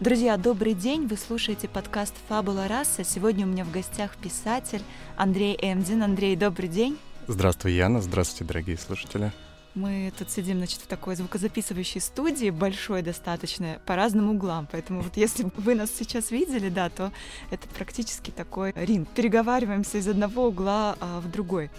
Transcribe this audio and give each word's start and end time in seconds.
Друзья, 0.00 0.36
добрый 0.36 0.74
день! 0.74 1.08
Вы 1.08 1.16
слушаете 1.16 1.66
подкаст 1.66 2.14
«Фабула 2.28 2.68
раса». 2.68 3.02
Сегодня 3.02 3.44
у 3.46 3.48
меня 3.48 3.64
в 3.64 3.72
гостях 3.72 4.16
писатель 4.16 4.82
Андрей 5.16 5.58
Эмдин. 5.60 6.04
Андрей, 6.04 6.36
добрый 6.36 6.68
день! 6.68 6.96
Здравствуй, 7.26 7.72
Яна. 7.72 8.00
Здравствуйте, 8.00 8.44
дорогие 8.44 8.78
слушатели. 8.78 9.32
Мы 9.74 10.12
тут 10.18 10.30
сидим, 10.30 10.58
значит, 10.58 10.80
в 10.80 10.86
такой 10.86 11.14
звукозаписывающей 11.14 12.00
студии, 12.00 12.50
большой 12.50 13.02
достаточно, 13.02 13.80
по 13.86 13.96
разным 13.96 14.30
углам. 14.30 14.66
Поэтому 14.70 15.02
вот 15.02 15.16
если 15.16 15.46
вы 15.56 15.74
нас 15.74 15.90
сейчас 15.90 16.30
видели, 16.30 16.68
да, 16.68 16.90
то 16.90 17.12
это 17.50 17.68
практически 17.68 18.30
такой 18.30 18.72
ринг. 18.74 19.08
Переговариваемся 19.10 19.98
из 19.98 20.08
одного 20.08 20.46
угла 20.46 20.96
а, 21.00 21.20
в 21.20 21.30
другой. 21.30 21.70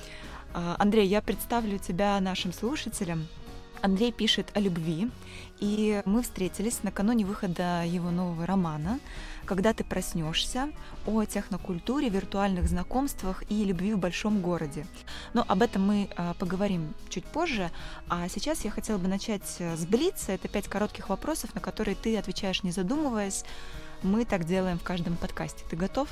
А, 0.53 0.75
Андрей, 0.79 1.07
я 1.07 1.21
представлю 1.21 1.77
тебя 1.77 2.19
нашим 2.19 2.53
слушателям. 2.53 3.27
Андрей 3.81 4.11
пишет 4.11 4.51
о 4.55 4.59
любви, 4.59 5.09
и 5.59 6.01
мы 6.05 6.21
встретились 6.21 6.83
накануне 6.83 7.25
выхода 7.25 7.83
его 7.85 8.11
нового 8.11 8.45
романа 8.45 8.99
«Когда 9.45 9.73
ты 9.73 9.83
проснешься» 9.83 10.69
о 11.05 11.23
технокультуре, 11.23 12.09
виртуальных 12.09 12.67
знакомствах 12.67 13.43
и 13.49 13.63
любви 13.63 13.93
в 13.93 13.97
большом 13.97 14.41
городе. 14.41 14.85
Но 15.33 15.45
об 15.47 15.61
этом 15.61 15.87
мы 15.87 16.09
а, 16.17 16.33
поговорим 16.33 16.93
чуть 17.07 17.25
позже, 17.25 17.71
а 18.09 18.27
сейчас 18.27 18.65
я 18.65 18.71
хотела 18.71 18.97
бы 18.97 19.07
начать 19.07 19.47
с 19.59 19.85
Блица. 19.85 20.33
Это 20.33 20.49
пять 20.49 20.67
коротких 20.67 21.09
вопросов, 21.09 21.55
на 21.55 21.61
которые 21.61 21.95
ты 21.95 22.17
отвечаешь 22.17 22.63
не 22.63 22.71
задумываясь. 22.71 23.45
Мы 24.03 24.25
так 24.25 24.45
делаем 24.45 24.77
в 24.77 24.83
каждом 24.83 25.15
подкасте. 25.15 25.63
Ты 25.69 25.75
готов? 25.75 26.09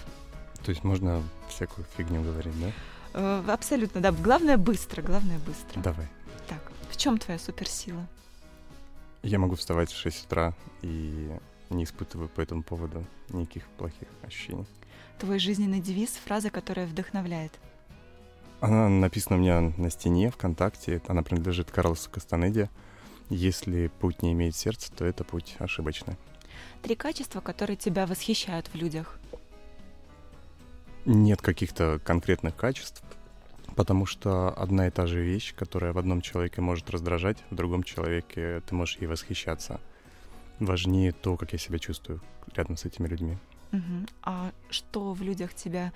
То 0.64 0.72
есть 0.72 0.84
можно 0.84 1.22
всякую 1.50 1.86
фигню 1.96 2.24
говорить, 2.24 2.60
да? 2.62 2.72
Э, 3.14 3.44
абсолютно, 3.48 4.02
да. 4.02 4.12
Главное 4.12 4.58
быстро, 4.58 5.02
главное 5.02 5.40
быстро. 5.40 5.82
Давай. 5.82 6.08
Так, 6.48 6.72
в 6.90 6.98
чем 6.98 7.18
твоя 7.18 7.40
суперсила? 7.40 8.06
Я 9.24 9.40
могу 9.40 9.56
вставать 9.56 9.92
в 9.92 9.98
6 9.98 10.26
утра 10.26 10.54
и 10.82 11.32
не 11.70 11.84
испытываю 11.84 12.30
по 12.30 12.42
этому 12.42 12.64
поводу 12.64 13.06
никаких 13.30 13.68
плохих 13.78 14.08
ощущений. 14.24 14.66
Твой 15.20 15.40
жизненный 15.40 15.80
девиз, 15.80 16.12
фраза, 16.12 16.50
которая 16.50 16.86
вдохновляет. 16.86 17.52
Она 18.60 18.90
написана 18.90 19.38
у 19.38 19.40
меня 19.40 19.74
на 19.78 19.90
стене 19.90 20.32
ВКонтакте. 20.32 21.02
Она 21.08 21.24
принадлежит 21.24 21.72
Карлосу 21.72 22.10
Кастанеде. 22.10 22.70
Если 23.30 23.88
путь 24.00 24.22
не 24.22 24.32
имеет 24.34 24.56
сердца, 24.56 24.92
то 24.96 25.06
это 25.06 25.24
путь 25.24 25.56
ошибочный. 25.60 26.16
Три 26.82 26.96
качества, 26.96 27.42
которые 27.42 27.76
тебя 27.76 28.06
восхищают 28.06 28.68
в 28.68 28.76
людях. 28.76 29.20
Нет 31.08 31.42
каких-то 31.42 32.02
конкретных 32.04 32.58
качеств, 32.58 33.02
потому 33.78 34.06
что 34.06 34.50
одна 34.50 34.88
и 34.88 34.92
та 34.92 35.08
же 35.08 35.22
вещь, 35.22 35.56
которая 35.56 35.94
в 35.94 35.98
одном 35.98 36.20
человеке 36.20 36.60
может 36.60 36.90
раздражать, 36.90 37.38
в 37.50 37.56
другом 37.56 37.84
человеке 37.84 38.62
ты 38.68 38.76
можешь 38.76 38.98
ей 38.98 39.08
восхищаться. 39.08 39.80
Важнее 40.60 41.14
то, 41.14 41.38
как 41.38 41.54
я 41.54 41.60
себя 41.60 41.80
чувствую 41.80 42.22
рядом 42.54 42.76
с 42.76 42.84
этими 42.84 43.08
людьми. 43.08 43.38
Угу. 43.72 44.08
А 44.24 44.52
что 44.70 45.14
в 45.14 45.22
людях 45.22 45.54
тебя 45.54 45.94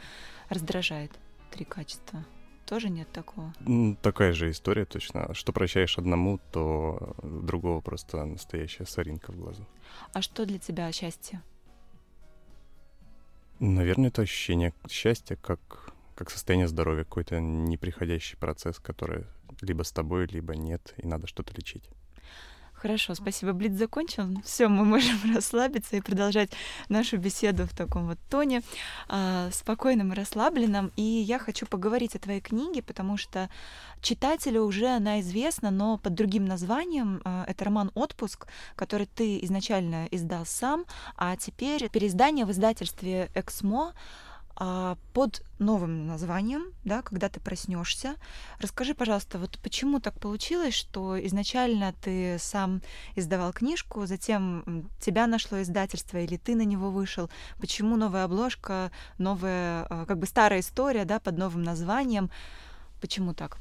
раздражает? 0.48 1.12
Три 1.52 1.66
качества. 1.66 2.24
Тоже 2.66 2.90
нет 2.90 3.12
такого? 3.12 3.54
Такая 4.02 4.32
же 4.32 4.50
история 4.50 4.86
точно. 4.86 5.34
Что 5.34 5.52
прощаешь 5.52 5.98
одному, 5.98 6.40
то 6.54 7.18
другого 7.22 7.82
просто 7.82 8.24
настоящая 8.24 8.86
соринка 8.86 9.34
в 9.34 9.36
глазу. 9.36 9.68
А 10.14 10.22
что 10.22 10.46
для 10.46 10.58
тебя 10.58 10.90
счастье? 10.94 11.42
Наверное, 13.64 14.08
это 14.10 14.24
ощущение 14.24 14.74
счастья, 14.90 15.36
как, 15.36 15.94
как 16.16 16.32
состояние 16.32 16.68
здоровья, 16.68 17.04
какой-то 17.04 17.40
неприходящий 17.40 18.36
процесс, 18.36 18.80
который 18.80 19.26
либо 19.62 19.84
с 19.84 19.92
тобой, 19.92 20.26
либо 20.26 20.56
нет, 20.56 20.96
и 20.98 21.06
надо 21.06 21.28
что-то 21.28 21.54
лечить. 21.54 21.88
Хорошо, 22.82 23.14
спасибо. 23.14 23.54
Блиц 23.54 23.74
закончен. 23.74 24.42
Все, 24.44 24.68
мы 24.68 24.86
можем 24.86 25.16
расслабиться 25.36 25.98
и 25.98 26.02
продолжать 26.02 26.50
нашу 26.90 27.18
беседу 27.18 27.68
в 27.68 27.76
таком 27.76 28.08
вот 28.08 28.18
тоне, 28.28 28.64
э, 29.08 29.50
спокойном 29.54 30.12
и 30.12 30.16
расслабленном. 30.16 30.92
И 30.96 31.04
я 31.04 31.38
хочу 31.38 31.68
поговорить 31.68 32.16
о 32.16 32.20
твоей 32.20 32.42
книге, 32.42 32.82
потому 32.82 33.18
что 33.18 33.52
читателю 34.02 34.64
уже 34.64 34.88
она 34.88 35.20
известна, 35.22 35.70
но 35.70 36.00
под 36.00 36.16
другим 36.16 36.46
названием. 36.46 37.22
Э, 37.24 37.44
это 37.48 37.66
роман 37.66 37.92
«Отпуск», 37.94 38.48
который 38.76 39.06
ты 39.06 39.38
изначально 39.44 40.08
издал 40.10 40.48
сам, 40.48 40.86
а 41.18 41.36
теперь 41.36 41.88
переиздание 41.88 42.48
в 42.48 42.52
издательстве 42.52 43.30
«Эксмо» 43.36 43.90
а, 43.90 43.94
под 44.56 45.44
новым 45.60 46.06
названием, 46.08 46.74
да, 46.84 47.02
когда 47.02 47.30
ты 47.30 47.40
проснешься. 47.40 48.16
Расскажи, 48.60 48.94
пожалуйста, 48.94 49.40
вот 49.40 49.58
почему 49.64 50.00
так 50.00 50.20
получилось, 50.20 50.74
что 50.74 51.24
изначально 51.26 51.94
ты 52.02 52.38
сам 52.40 52.82
издавал 53.16 53.54
книжку, 53.54 54.06
затем 54.06 54.90
тебя 55.00 55.28
нашло 55.28 55.62
издательство 55.62 56.18
или 56.18 56.38
ты 56.38 56.56
на 56.56 56.64
него 56.64 56.92
вышел? 56.92 57.30
Почему 57.60 57.96
новая 57.96 58.26
обложка, 58.26 58.92
новая, 59.18 59.86
а, 59.90 60.06
как 60.06 60.20
бы 60.20 60.26
старая 60.26 60.60
история, 60.60 61.06
да, 61.06 61.20
под 61.20 61.38
новым 61.38 61.64
названием? 61.64 62.30
Почему 63.00 63.34
так? 63.34 63.58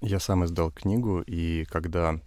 Я 0.00 0.18
сам 0.20 0.44
издал 0.44 0.70
книгу, 0.70 1.20
и 1.20 1.64
когда 1.66 2.20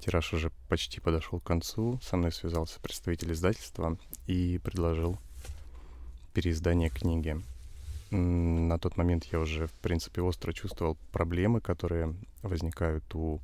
тираж 0.00 0.32
уже 0.32 0.50
почти 0.68 1.00
подошел 1.00 1.40
к 1.40 1.44
концу, 1.44 1.98
со 2.02 2.16
мной 2.16 2.32
связался 2.32 2.80
представитель 2.80 3.32
издательства 3.32 3.96
и 4.26 4.58
предложил 4.62 5.18
переиздания 6.32 6.90
книги. 6.90 7.40
На 8.10 8.78
тот 8.78 8.96
момент 8.96 9.24
я 9.24 9.38
уже, 9.38 9.66
в 9.66 9.72
принципе, 9.72 10.20
остро 10.20 10.52
чувствовал 10.52 10.96
проблемы, 11.12 11.60
которые 11.60 12.14
возникают 12.42 13.14
у 13.14 13.40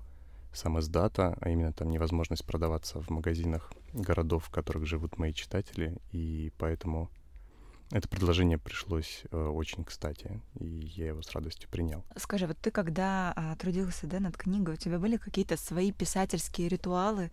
сам 0.53 0.81
издата, 0.81 1.37
а 1.41 1.51
именно 1.51 1.73
там 1.73 1.91
невозможность 1.91 2.45
продаваться 2.45 3.01
в 3.01 3.11
магазинах 3.11 3.73
городов, 3.93 4.47
в 4.47 4.51
которых 4.51 4.87
живут 4.87 5.19
мои 5.19 5.33
читатели, 5.33 5.97
и 6.13 6.53
поэтому 6.59 7.11
это 7.93 8.09
предложение 8.09 8.59
пришлось 8.59 9.23
э, 9.31 9.37
очень 9.37 9.85
кстати, 9.85 10.41
и 10.59 10.67
я 10.67 11.09
его 11.09 11.23
с 11.23 11.31
радостью 11.33 11.69
принял. 11.71 12.05
Скажи, 12.17 12.47
вот 12.47 12.59
ты 12.59 12.73
когда 12.73 13.33
а, 13.37 13.55
трудился 13.57 14.09
да, 14.09 14.19
над 14.19 14.37
книгой, 14.37 14.75
у 14.75 14.77
тебя 14.77 14.99
были 14.99 15.17
какие-то 15.17 15.57
свои 15.57 15.93
писательские 15.93 16.69
ритуалы, 16.69 17.31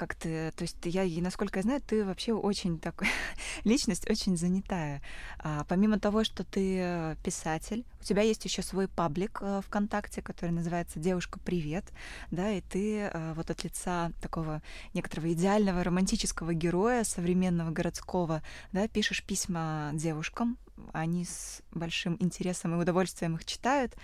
как 0.00 0.14
ты, 0.14 0.50
то 0.52 0.62
есть 0.62 0.78
я, 0.84 1.04
насколько 1.20 1.58
я 1.58 1.62
знаю, 1.62 1.82
ты 1.82 2.06
вообще 2.06 2.32
очень 2.32 2.78
такой, 2.78 3.06
личность 3.64 4.08
очень 4.08 4.34
занятая. 4.34 5.02
А, 5.40 5.64
помимо 5.68 6.00
того, 6.00 6.24
что 6.24 6.42
ты 6.42 7.16
писатель, 7.22 7.84
у 8.00 8.02
тебя 8.02 8.22
есть 8.22 8.42
еще 8.46 8.62
свой 8.62 8.88
паблик 8.88 9.40
а, 9.42 9.60
ВКонтакте, 9.60 10.22
который 10.22 10.52
называется 10.52 10.98
«Девушка, 10.98 11.38
привет», 11.38 11.84
да, 12.30 12.50
и 12.50 12.62
ты 12.62 13.10
а, 13.12 13.34
вот 13.34 13.50
от 13.50 13.62
лица 13.62 14.10
такого 14.22 14.62
некоторого 14.94 15.30
идеального 15.34 15.84
романтического 15.84 16.54
героя 16.54 17.04
современного 17.04 17.70
городского, 17.70 18.42
да, 18.72 18.88
пишешь 18.88 19.22
письма 19.22 19.90
девушкам, 19.92 20.56
они 20.94 21.26
с 21.26 21.60
большим 21.72 22.16
интересом 22.20 22.74
и 22.74 22.80
удовольствием 22.80 23.34
их 23.34 23.44
читают. 23.44 23.94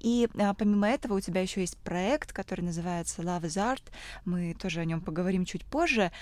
И 0.00 0.28
а, 0.38 0.54
помимо 0.54 0.88
этого 0.88 1.14
у 1.14 1.20
тебя 1.20 1.40
еще 1.40 1.60
есть 1.60 1.76
проект, 1.78 2.32
который 2.32 2.62
называется 2.62 3.22
Love 3.22 3.42
is 3.42 3.56
Art. 3.56 3.82
Мы 4.24 4.54
тоже 4.54 4.80
о 4.80 4.84
нем 4.84 5.00
поговорим 5.00 5.44
чуть 5.44 5.64
позже. 5.64 6.12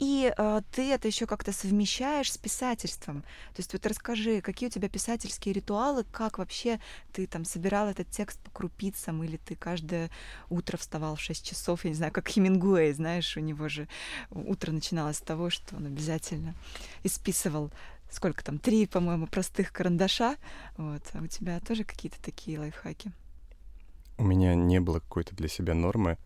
И 0.00 0.32
э, 0.36 0.60
ты 0.72 0.92
это 0.92 1.06
еще 1.06 1.26
как-то 1.26 1.52
совмещаешь 1.52 2.32
с 2.32 2.36
писательством. 2.36 3.22
То 3.54 3.58
есть 3.58 3.72
вот 3.72 3.86
расскажи, 3.86 4.40
какие 4.40 4.68
у 4.68 4.72
тебя 4.72 4.88
писательские 4.88 5.54
ритуалы, 5.54 6.04
как 6.10 6.38
вообще 6.38 6.80
ты 7.12 7.28
там 7.28 7.44
собирал 7.44 7.88
этот 7.88 8.10
текст 8.10 8.40
по 8.40 8.50
крупицам, 8.50 9.22
или 9.22 9.36
ты 9.36 9.54
каждое 9.54 10.10
утро 10.50 10.76
вставал 10.76 11.14
в 11.14 11.20
6 11.20 11.46
часов, 11.46 11.84
я 11.84 11.90
не 11.90 11.96
знаю, 11.96 12.12
как 12.12 12.28
Хемингуэй, 12.28 12.92
знаешь, 12.92 13.36
у 13.36 13.40
него 13.40 13.68
же 13.68 13.86
утро 14.30 14.72
начиналось 14.72 15.18
с 15.18 15.20
того, 15.20 15.48
что 15.48 15.76
он 15.76 15.86
обязательно 15.86 16.54
исписывал 17.04 17.70
сколько 18.10 18.44
там, 18.44 18.58
три, 18.58 18.86
по-моему, 18.86 19.26
простых 19.26 19.72
карандаша. 19.72 20.36
Вот. 20.76 21.02
А 21.14 21.22
у 21.22 21.26
тебя 21.26 21.60
тоже 21.60 21.84
какие-то 21.84 22.20
такие 22.22 22.58
лайфхаки? 22.58 23.12
У 24.16 24.24
меня 24.24 24.54
не 24.54 24.80
было 24.80 25.00
какой-то 25.00 25.34
для 25.34 25.48
себя 25.48 25.74
нормы. 25.74 26.18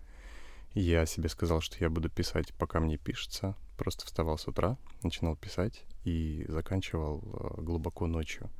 Я 0.75 1.07
себе 1.07 1.29
сказал, 1.29 1.61
что 1.61 1.77
я 1.81 1.89
буду 1.89 2.11
писать, 2.11 2.53
пока 2.55 2.81
мне 2.81 2.99
пишется. 2.99 3.55
Просто 3.77 4.05
вставал 4.05 4.37
с 4.37 4.47
утра, 4.47 4.77
начинал 5.03 5.37
писать 5.37 5.85
и 6.05 6.45
заканчивал 6.49 7.23
э, 7.23 7.63
глубоко 7.63 8.07
ночью. 8.07 8.51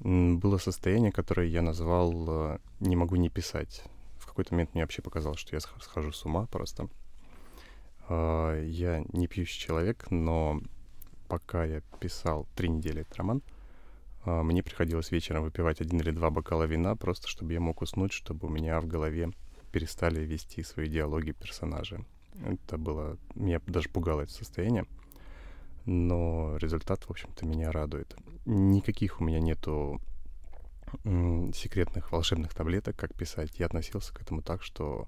Было 0.00 0.58
состояние, 0.58 1.12
которое 1.12 1.46
я 1.46 1.62
назвал 1.62 2.12
э, 2.28 2.58
«не 2.80 2.96
могу 2.96 3.16
не 3.16 3.30
писать». 3.30 3.82
В 4.18 4.26
какой-то 4.26 4.54
момент 4.54 4.74
мне 4.74 4.82
вообще 4.82 5.02
показалось, 5.02 5.38
что 5.38 5.56
я 5.56 5.60
схожу 5.60 6.12
с 6.12 6.24
ума 6.24 6.46
просто. 6.46 6.88
А, 8.08 8.60
я 8.62 9.04
не 9.12 9.26
пьющий 9.26 9.60
человек, 9.60 10.10
но 10.10 10.60
пока 11.28 11.64
я 11.64 11.80
писал 12.00 12.46
три 12.56 12.68
недели 12.68 13.02
этот 13.02 13.16
роман, 13.16 13.42
мне 14.24 14.62
приходилось 14.62 15.10
вечером 15.10 15.44
выпивать 15.44 15.80
один 15.80 16.00
или 16.00 16.10
два 16.10 16.30
бокала 16.30 16.64
вина, 16.64 16.94
просто 16.96 17.28
чтобы 17.28 17.52
я 17.52 17.60
мог 17.60 17.80
уснуть, 17.82 18.12
чтобы 18.12 18.48
у 18.48 18.50
меня 18.50 18.80
в 18.80 18.86
голове 18.86 19.30
перестали 19.72 20.20
вести 20.20 20.62
свои 20.62 20.88
диалоги 20.88 21.32
персонажи. 21.32 22.04
Это 22.44 22.78
было... 22.78 23.18
Меня 23.34 23.60
даже 23.66 23.88
пугало 23.88 24.22
это 24.22 24.32
состояние. 24.32 24.84
Но 25.86 26.56
результат, 26.58 27.04
в 27.04 27.10
общем-то, 27.10 27.46
меня 27.46 27.72
радует. 27.72 28.14
Никаких 28.44 29.20
у 29.20 29.24
меня 29.24 29.40
нету 29.40 30.00
секретных 31.54 32.12
волшебных 32.12 32.52
таблеток, 32.52 32.96
как 32.96 33.14
писать. 33.14 33.58
Я 33.58 33.66
относился 33.66 34.12
к 34.12 34.20
этому 34.20 34.42
так, 34.42 34.62
что 34.62 35.06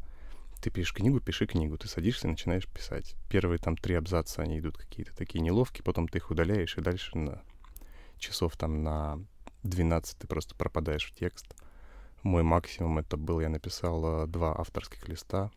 ты 0.62 0.70
пишешь 0.70 0.94
книгу, 0.94 1.20
пиши 1.20 1.46
книгу, 1.46 1.76
ты 1.76 1.88
садишься 1.88 2.28
и 2.28 2.30
начинаешь 2.30 2.68
писать. 2.68 3.16
Первые 3.28 3.58
там 3.58 3.76
три 3.76 3.96
абзаца, 3.96 4.42
они 4.42 4.60
идут 4.60 4.78
какие-то 4.78 5.14
такие 5.14 5.40
неловкие, 5.40 5.82
потом 5.82 6.06
ты 6.06 6.18
их 6.18 6.30
удаляешь, 6.30 6.78
и 6.78 6.80
дальше 6.80 7.18
на 7.18 7.42
часов 8.22 8.56
там 8.56 8.82
на 8.82 9.18
12 9.64 10.18
ты 10.18 10.26
просто 10.26 10.54
пропадаешь 10.54 11.10
в 11.10 11.14
текст. 11.14 11.46
Мой 12.22 12.42
максимум 12.42 12.98
это 12.98 13.16
был, 13.16 13.40
я 13.40 13.48
написал 13.48 14.24
э, 14.24 14.26
два 14.26 14.58
авторских 14.58 15.08
листа, 15.08 15.50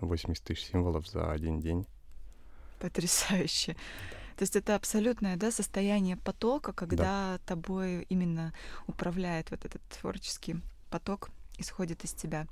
80 0.00 0.42
тысяч 0.42 0.66
символов 0.66 1.08
за 1.08 1.30
один 1.30 1.60
день. 1.60 1.86
Потрясающе. 2.80 3.74
То 4.36 4.42
есть 4.42 4.56
это 4.56 4.74
абсолютное 4.74 5.36
да, 5.36 5.50
состояние 5.50 6.16
потока, 6.16 6.72
когда 6.72 7.36
да. 7.36 7.38
тобой 7.46 8.06
именно 8.08 8.52
управляет 8.86 9.50
вот 9.50 9.64
этот 9.64 9.82
творческий 9.82 10.56
поток, 10.90 11.30
исходит 11.58 12.04
из 12.04 12.12
тебя. 12.12 12.46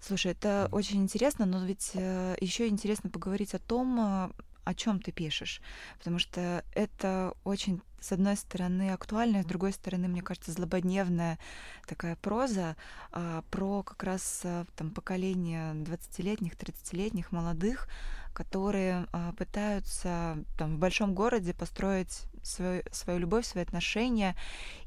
Слушай, 0.00 0.32
это 0.32 0.68
mm. 0.68 0.74
очень 0.74 1.02
интересно, 1.02 1.46
но 1.46 1.64
ведь 1.64 1.92
э, 1.94 2.36
еще 2.40 2.68
интересно 2.68 3.10
поговорить 3.10 3.54
о 3.54 3.58
том, 3.58 3.98
э, 4.00 4.30
о 4.64 4.74
чем 4.74 5.00
ты 5.00 5.12
пишешь, 5.12 5.60
потому 5.98 6.18
что 6.18 6.64
это 6.74 7.34
очень, 7.44 7.82
с 8.00 8.12
одной 8.12 8.36
стороны, 8.36 8.90
актуальная, 8.90 9.42
с 9.42 9.46
другой 9.46 9.72
стороны, 9.72 10.08
мне 10.08 10.22
кажется, 10.22 10.52
злободневная 10.52 11.38
такая 11.86 12.16
проза 12.16 12.76
а, 13.12 13.42
про 13.50 13.82
как 13.82 14.02
раз 14.02 14.42
а, 14.44 14.64
там 14.76 14.90
поколение 14.90 15.74
20-летних, 15.74 16.54
30-летних 16.54 17.32
молодых, 17.32 17.88
которые 18.32 19.06
а, 19.12 19.32
пытаются 19.32 20.38
там 20.58 20.76
в 20.76 20.78
большом 20.78 21.14
городе 21.14 21.54
построить 21.54 22.24
свою, 22.42 22.82
свою 22.90 23.18
любовь, 23.18 23.46
свои 23.46 23.62
отношения, 23.62 24.36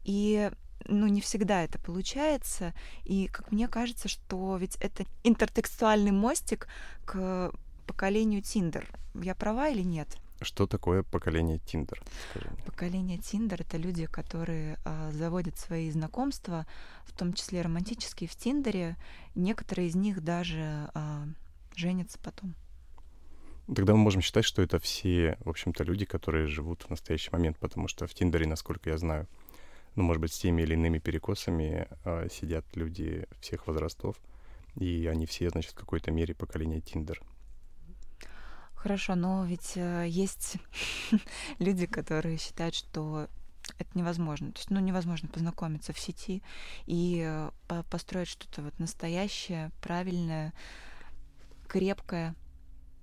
и 0.03 0.51
ну, 0.85 1.07
не 1.07 1.21
всегда 1.21 1.63
это 1.63 1.80
получается. 1.80 2.73
И, 3.03 3.27
как 3.27 3.51
мне 3.51 3.68
кажется, 3.68 4.07
что 4.07 4.57
ведь 4.57 4.75
это 4.77 5.06
интертекстуальный 5.23 6.12
мостик 6.12 6.68
к 7.06 7.51
поколению 7.87 8.41
Тиндер. 8.41 8.87
Я 9.15 9.33
права 9.33 9.69
или 9.69 9.81
нет? 9.81 10.17
Что 10.41 10.67
такое 10.67 11.01
поколение 11.01 11.57
Тиндер? 11.57 11.99
Поколение 12.65 13.17
Тиндер 13.17 13.61
это 13.61 13.77
люди, 13.77 14.05
которые 14.05 14.77
а, 14.85 15.11
заводят 15.11 15.57
свои 15.57 15.89
знакомства, 15.89 16.67
в 17.05 17.17
том 17.17 17.33
числе 17.33 17.63
романтические, 17.63 18.29
в 18.29 18.35
Тиндере. 18.35 18.97
Некоторые 19.33 19.87
из 19.87 19.95
них 19.95 20.23
даже 20.23 20.91
а, 20.93 21.25
женятся 21.75 22.19
потом. 22.21 22.53
Тогда 23.73 23.93
мы 23.93 23.99
можем 23.99 24.21
считать, 24.21 24.45
что 24.45 24.61
это 24.61 24.79
все, 24.79 25.37
в 25.43 25.49
общем-то, 25.49 25.83
люди, 25.83 26.05
которые 26.05 26.47
живут 26.47 26.83
в 26.83 26.89
настоящий 26.89 27.31
момент, 27.31 27.57
потому 27.57 27.87
что 27.87 28.05
в 28.05 28.13
Тиндере, 28.13 28.45
насколько 28.45 28.89
я 28.89 28.97
знаю, 28.97 29.27
ну, 29.95 30.03
может 30.03 30.21
быть, 30.21 30.31
с 30.31 30.39
теми 30.39 30.61
или 30.61 30.73
иными 30.73 30.99
перекосами 30.99 31.87
э, 32.05 32.27
сидят 32.31 32.63
люди 32.75 33.25
всех 33.41 33.65
возрастов, 33.65 34.15
и 34.75 35.07
они 35.07 35.25
все, 35.25 35.49
значит, 35.49 35.71
в 35.71 35.75
какой-то 35.75 36.11
мере 36.11 36.35
поколение 36.35 36.79
Тиндер. 36.79 37.19
Хорошо, 38.87 39.15
но 39.15 39.43
ведь 39.43 39.73
э, 39.75 40.05
есть 40.07 40.55
люди, 41.59 41.85
которые 41.87 42.37
считают, 42.37 42.73
что 42.73 43.27
это 43.79 43.89
невозможно. 43.95 44.53
То 44.53 44.59
есть, 44.59 44.69
ну, 44.69 44.79
невозможно 44.79 45.27
познакомиться 45.27 45.91
в 45.91 45.99
сети 45.99 46.41
и 46.85 47.21
э, 47.27 47.51
по 47.67 47.83
построить 47.83 48.29
что-то 48.29 48.61
вот 48.61 48.79
настоящее, 48.79 49.71
правильное, 49.81 50.53
крепкое. 51.67 52.33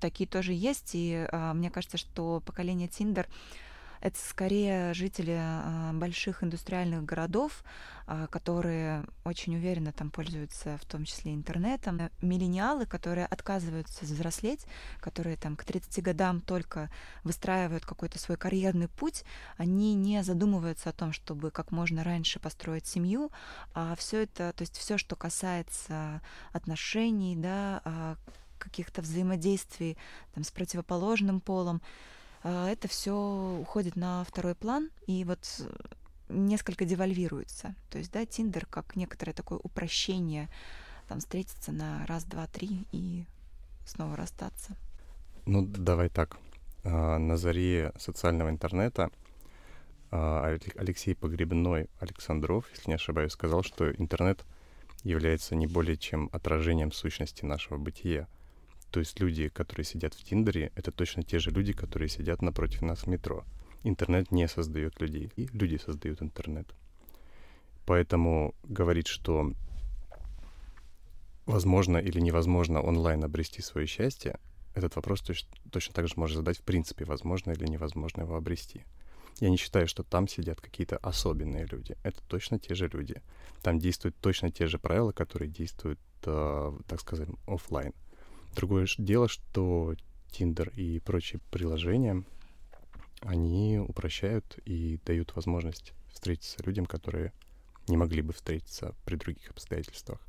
Такие 0.00 0.26
тоже 0.26 0.54
есть, 0.54 0.92
и 0.94 1.28
э, 1.30 1.52
мне 1.52 1.70
кажется, 1.70 1.98
что 1.98 2.40
поколение 2.46 2.88
Тиндер 2.88 3.28
это 4.04 4.18
скорее 4.18 4.92
жители 4.92 5.34
а, 5.34 5.92
больших 5.94 6.44
индустриальных 6.44 7.06
городов, 7.06 7.64
а, 8.06 8.26
которые 8.26 9.06
очень 9.24 9.56
уверенно 9.56 9.92
там 9.92 10.10
пользуются 10.10 10.76
в 10.76 10.84
том 10.84 11.06
числе 11.06 11.32
интернетом. 11.32 12.10
Миллениалы, 12.20 12.84
которые 12.84 13.24
отказываются 13.24 14.04
взрослеть, 14.04 14.66
которые 15.00 15.38
там 15.38 15.56
к 15.56 15.64
30 15.64 16.02
годам 16.04 16.42
только 16.42 16.90
выстраивают 17.22 17.86
какой-то 17.86 18.18
свой 18.18 18.36
карьерный 18.36 18.88
путь, 18.88 19.24
они 19.56 19.94
не 19.94 20.22
задумываются 20.22 20.90
о 20.90 20.92
том, 20.92 21.14
чтобы 21.14 21.50
как 21.50 21.72
можно 21.72 22.04
раньше 22.04 22.38
построить 22.38 22.86
семью, 22.86 23.32
а 23.72 23.96
все 23.96 24.24
это, 24.24 24.52
то 24.52 24.62
есть 24.62 24.76
все, 24.76 24.98
что 24.98 25.16
касается 25.16 26.20
отношений, 26.52 27.36
да, 27.36 27.80
а, 27.86 28.16
каких-то 28.58 29.00
взаимодействий 29.00 29.96
там, 30.34 30.44
с 30.44 30.50
противоположным 30.50 31.40
полом, 31.40 31.80
это 32.44 32.88
все 32.88 33.58
уходит 33.60 33.96
на 33.96 34.22
второй 34.24 34.54
план 34.54 34.90
и 35.06 35.24
вот 35.24 35.40
несколько 36.28 36.84
девальвируется. 36.84 37.74
То 37.90 37.98
есть, 37.98 38.12
да, 38.12 38.24
Тиндер 38.26 38.66
как 38.66 38.96
некоторое 38.96 39.32
такое 39.32 39.58
упрощение, 39.58 40.48
там 41.08 41.20
встретиться 41.20 41.72
на 41.72 42.06
раз, 42.06 42.24
два, 42.24 42.46
три 42.46 42.86
и 42.92 43.24
снова 43.86 44.16
расстаться. 44.16 44.76
Ну, 45.46 45.66
давай 45.66 46.08
так. 46.08 46.38
А, 46.84 47.18
на 47.18 47.36
заре 47.36 47.92
социального 47.98 48.50
интернета 48.50 49.10
а, 50.10 50.56
Алексей 50.76 51.14
Погребной 51.14 51.88
Александров, 51.98 52.66
если 52.74 52.90
не 52.90 52.94
ошибаюсь, 52.94 53.32
сказал, 53.32 53.62
что 53.62 53.90
интернет 53.92 54.44
является 55.02 55.54
не 55.54 55.66
более 55.66 55.96
чем 55.96 56.30
отражением 56.32 56.92
сущности 56.92 57.44
нашего 57.44 57.76
бытия. 57.76 58.26
То 58.94 59.00
есть 59.00 59.18
люди, 59.18 59.48
которые 59.48 59.84
сидят 59.84 60.14
в 60.14 60.22
Тиндере, 60.22 60.70
это 60.76 60.92
точно 60.92 61.24
те 61.24 61.40
же 61.40 61.50
люди, 61.50 61.72
которые 61.72 62.08
сидят 62.08 62.42
напротив 62.42 62.82
нас 62.82 63.00
в 63.00 63.06
метро. 63.08 63.42
Интернет 63.82 64.30
не 64.30 64.46
создает 64.46 65.00
людей, 65.00 65.32
и 65.34 65.48
люди 65.52 65.78
создают 65.78 66.22
интернет. 66.22 66.72
Поэтому 67.86 68.54
говорить, 68.62 69.08
что 69.08 69.52
возможно 71.44 71.96
или 71.96 72.20
невозможно 72.20 72.80
онлайн 72.80 73.24
обрести 73.24 73.62
свое 73.62 73.88
счастье, 73.88 74.38
этот 74.76 74.94
вопрос 74.94 75.22
точ- 75.22 75.48
точно 75.72 75.92
так 75.92 76.06
же 76.06 76.14
можно 76.14 76.36
задать 76.36 76.58
в 76.58 76.62
принципе, 76.62 77.04
возможно 77.04 77.50
или 77.50 77.66
невозможно 77.66 78.20
его 78.20 78.36
обрести. 78.36 78.84
Я 79.40 79.50
не 79.50 79.56
считаю, 79.56 79.88
что 79.88 80.04
там 80.04 80.28
сидят 80.28 80.60
какие-то 80.60 80.98
особенные 80.98 81.66
люди. 81.66 81.96
Это 82.04 82.22
точно 82.28 82.60
те 82.60 82.76
же 82.76 82.86
люди. 82.86 83.20
Там 83.60 83.80
действуют 83.80 84.14
точно 84.20 84.52
те 84.52 84.68
же 84.68 84.78
правила, 84.78 85.10
которые 85.10 85.50
действуют, 85.50 85.98
э, 86.26 86.78
так 86.86 87.00
сказать, 87.00 87.28
офлайн. 87.48 87.92
Другое 88.54 88.86
дело, 88.98 89.28
что 89.28 89.94
Tinder 90.30 90.72
и 90.74 91.00
прочие 91.00 91.40
приложения, 91.50 92.24
они 93.20 93.78
упрощают 93.78 94.58
и 94.64 95.00
дают 95.04 95.34
возможность 95.34 95.92
встретиться 96.12 96.62
людям, 96.62 96.86
которые 96.86 97.32
не 97.88 97.96
могли 97.96 98.22
бы 98.22 98.32
встретиться 98.32 98.94
при 99.04 99.16
других 99.16 99.50
обстоятельствах. 99.50 100.20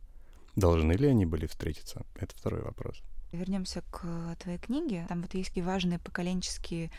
Должны 0.56 0.94
ли 0.94 1.08
они 1.08 1.26
были 1.26 1.46
встретиться? 1.46 2.06
Это 2.16 2.36
второй 2.36 2.62
вопрос. 2.62 3.02
Вернемся 3.32 3.84
к 3.92 4.36
твоей 4.40 4.58
книге. 4.58 5.06
Там 5.10 5.22
вот 5.22 5.34
есть 5.34 5.50
такие 5.50 5.66
важные 5.66 6.00
поколенческие 6.00 6.92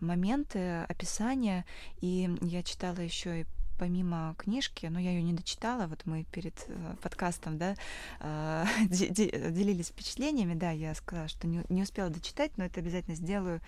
моменты, 0.00 0.82
описания. 0.88 1.64
И 2.00 2.28
я 2.40 2.62
читала 2.62 3.00
еще 3.00 3.42
и 3.42 3.46
помимо 3.82 4.36
книжки, 4.38 4.86
но 4.86 5.00
я 5.00 5.10
ее 5.10 5.24
не 5.24 5.32
дочитала, 5.32 5.88
вот 5.88 6.02
мы 6.04 6.22
перед 6.30 6.54
э, 6.68 6.94
подкастом, 7.02 7.58
да, 7.58 7.74
э, 8.20 8.64
делились 8.86 9.88
впечатлениями, 9.88 10.54
да, 10.54 10.70
я 10.70 10.94
сказала, 10.94 11.26
что 11.26 11.48
не, 11.48 11.64
не 11.68 11.82
успела 11.82 12.08
дочитать, 12.08 12.52
но 12.58 12.64
это 12.64 12.78
обязательно 12.78 13.16
сделаю. 13.16 13.60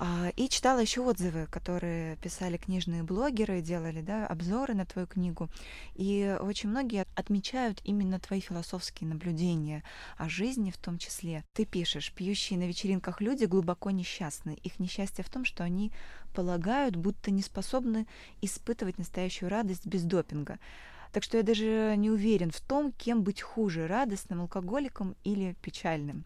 А, 0.00 0.28
и 0.36 0.48
читала 0.48 0.78
еще 0.78 1.00
отзывы, 1.00 1.48
которые 1.50 2.16
писали 2.18 2.56
книжные 2.56 3.02
блогеры, 3.02 3.60
делали 3.60 4.00
да, 4.00 4.28
обзоры 4.28 4.74
на 4.74 4.86
твою 4.86 5.08
книгу. 5.08 5.50
И 5.96 6.36
очень 6.40 6.68
многие 6.68 7.04
отмечают 7.16 7.80
именно 7.82 8.20
твои 8.20 8.38
философские 8.38 9.08
наблюдения 9.08 9.82
о 10.16 10.28
жизни 10.28 10.70
в 10.70 10.78
том 10.78 10.98
числе. 10.98 11.44
Ты 11.52 11.64
пишешь, 11.64 12.12
пьющие 12.12 12.60
на 12.60 12.68
вечеринках 12.68 13.20
люди 13.20 13.46
глубоко 13.46 13.90
несчастны. 13.90 14.56
Их 14.62 14.78
несчастье 14.78 15.24
в 15.24 15.30
том, 15.30 15.44
что 15.44 15.64
они 15.64 15.90
полагают, 16.32 16.94
будто 16.94 17.32
не 17.32 17.42
способны 17.42 18.06
испытывать 18.40 18.98
настоящую 18.98 19.48
радость 19.48 19.84
без 19.84 20.04
допинга. 20.04 20.60
Так 21.12 21.24
что 21.24 21.38
я 21.38 21.42
даже 21.42 21.94
не 21.96 22.10
уверен 22.10 22.52
в 22.52 22.60
том, 22.60 22.92
кем 22.92 23.24
быть 23.24 23.42
хуже, 23.42 23.88
радостным 23.88 24.42
алкоголиком 24.42 25.16
или 25.24 25.56
печальным. 25.60 26.24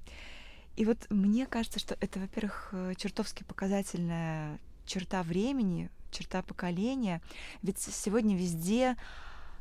И 0.76 0.85
вот 0.85 0.99
мне 1.11 1.47
кажется, 1.47 1.79
что 1.79 1.97
это, 2.00 2.19
во-первых, 2.19 2.71
э, 2.73 2.95
чертовски 2.97 3.45
показательная 3.45 4.59
черта 4.87 5.23
времени, 5.23 5.91
черта 6.11 6.43
поколения. 6.43 7.21
Ведь 7.62 7.79
сегодня 7.79 8.37
везде 8.37 8.97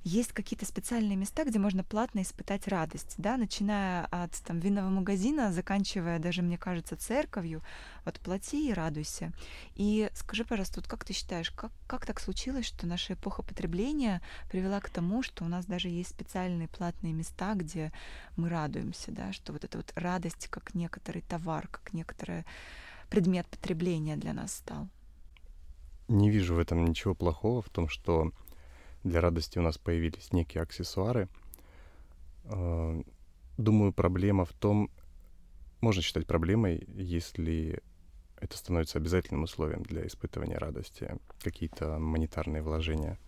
есть 0.03 0.33
какие-то 0.33 0.65
специальные 0.65 1.15
места, 1.15 1.43
где 1.45 1.59
можно 1.59 1.83
платно 1.83 2.21
испытать 2.21 2.67
радость, 2.67 3.15
да, 3.17 3.37
начиная 3.37 4.05
от 4.05 4.31
там 4.43 4.59
винного 4.59 4.89
магазина, 4.89 5.51
заканчивая 5.51 6.17
даже, 6.17 6.41
мне 6.41 6.57
кажется, 6.57 6.97
церковью. 6.97 7.61
Вот 8.03 8.19
плати 8.19 8.69
и 8.69 8.73
радуйся. 8.73 9.31
И 9.75 10.09
скажи, 10.13 10.43
пожалуйста, 10.43 10.79
вот 10.81 10.89
как 10.89 11.05
ты 11.05 11.13
считаешь, 11.13 11.51
как, 11.51 11.71
как 11.87 12.05
так 12.05 12.19
случилось, 12.19 12.65
что 12.65 12.87
наша 12.87 13.13
эпоха 13.13 13.43
потребления 13.43 14.21
привела 14.49 14.79
к 14.79 14.89
тому, 14.89 15.21
что 15.21 15.45
у 15.45 15.47
нас 15.47 15.65
даже 15.65 15.87
есть 15.87 16.09
специальные 16.09 16.67
платные 16.67 17.13
места, 17.13 17.53
где 17.53 17.91
мы 18.37 18.49
радуемся, 18.49 19.11
да, 19.11 19.31
что 19.33 19.53
вот 19.53 19.63
эта 19.63 19.77
вот 19.77 19.91
радость 19.95 20.47
как 20.47 20.73
некоторый 20.73 21.21
товар, 21.21 21.67
как 21.67 21.93
некоторый 21.93 22.43
предмет 23.09 23.45
потребления 23.47 24.15
для 24.15 24.33
нас 24.33 24.53
стал? 24.53 24.87
Не 26.07 26.29
вижу 26.31 26.55
в 26.55 26.59
этом 26.59 26.83
ничего 26.83 27.13
плохого, 27.13 27.61
в 27.61 27.69
том, 27.69 27.87
что 27.87 28.31
для 29.03 29.21
радости 29.21 29.59
у 29.59 29.61
нас 29.61 29.77
появились 29.77 30.31
некие 30.33 30.63
аксессуары. 30.63 31.27
А, 32.45 33.01
думаю, 33.57 33.93
проблема 33.93 34.45
в 34.45 34.53
том, 34.53 34.89
можно 35.81 36.01
считать 36.01 36.27
проблемой, 36.27 36.85
если 36.87 37.81
это 38.37 38.57
становится 38.57 38.97
обязательным 38.97 39.43
условием 39.43 39.83
для 39.83 40.05
испытывания 40.07 40.57
радости, 40.57 41.15
какие-то 41.41 41.99
монетарные 41.99 42.61
вложения. 42.63 43.19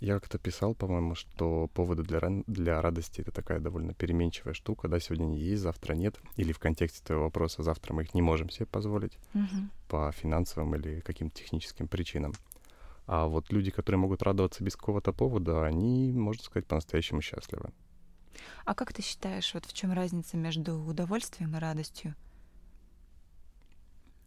Я 0.00 0.20
как-то 0.20 0.38
писал, 0.38 0.74
по-моему, 0.74 1.14
что 1.14 1.68
поводы 1.68 2.02
для, 2.02 2.20
для 2.46 2.82
радости 2.82 3.22
это 3.22 3.32
такая 3.32 3.60
довольно 3.60 3.94
переменчивая 3.94 4.52
штука, 4.52 4.88
да, 4.88 5.00
сегодня 5.00 5.24
они 5.24 5.38
есть, 5.38 5.62
завтра 5.62 5.94
нет, 5.94 6.20
или 6.36 6.52
в 6.52 6.58
контексте 6.58 7.02
твоего 7.02 7.24
вопроса 7.24 7.62
завтра 7.62 7.94
мы 7.94 8.02
их 8.02 8.12
не 8.12 8.20
можем 8.20 8.50
себе 8.50 8.66
позволить 8.66 9.18
угу. 9.32 9.70
по 9.88 10.12
финансовым 10.12 10.74
или 10.74 11.00
каким-то 11.00 11.38
техническим 11.38 11.88
причинам. 11.88 12.34
А 13.06 13.26
вот 13.26 13.52
люди, 13.52 13.70
которые 13.70 13.98
могут 13.98 14.22
радоваться 14.22 14.64
без 14.64 14.76
какого-то 14.76 15.12
повода, 15.12 15.64
они, 15.64 16.12
можно 16.12 16.42
сказать, 16.42 16.66
по-настоящему 16.66 17.22
счастливы. 17.22 17.70
А 18.64 18.74
как 18.74 18.92
ты 18.92 19.02
считаешь, 19.02 19.54
вот 19.54 19.64
в 19.64 19.72
чем 19.72 19.92
разница 19.92 20.36
между 20.36 20.78
удовольствием 20.78 21.56
и 21.56 21.58
радостью? 21.60 22.14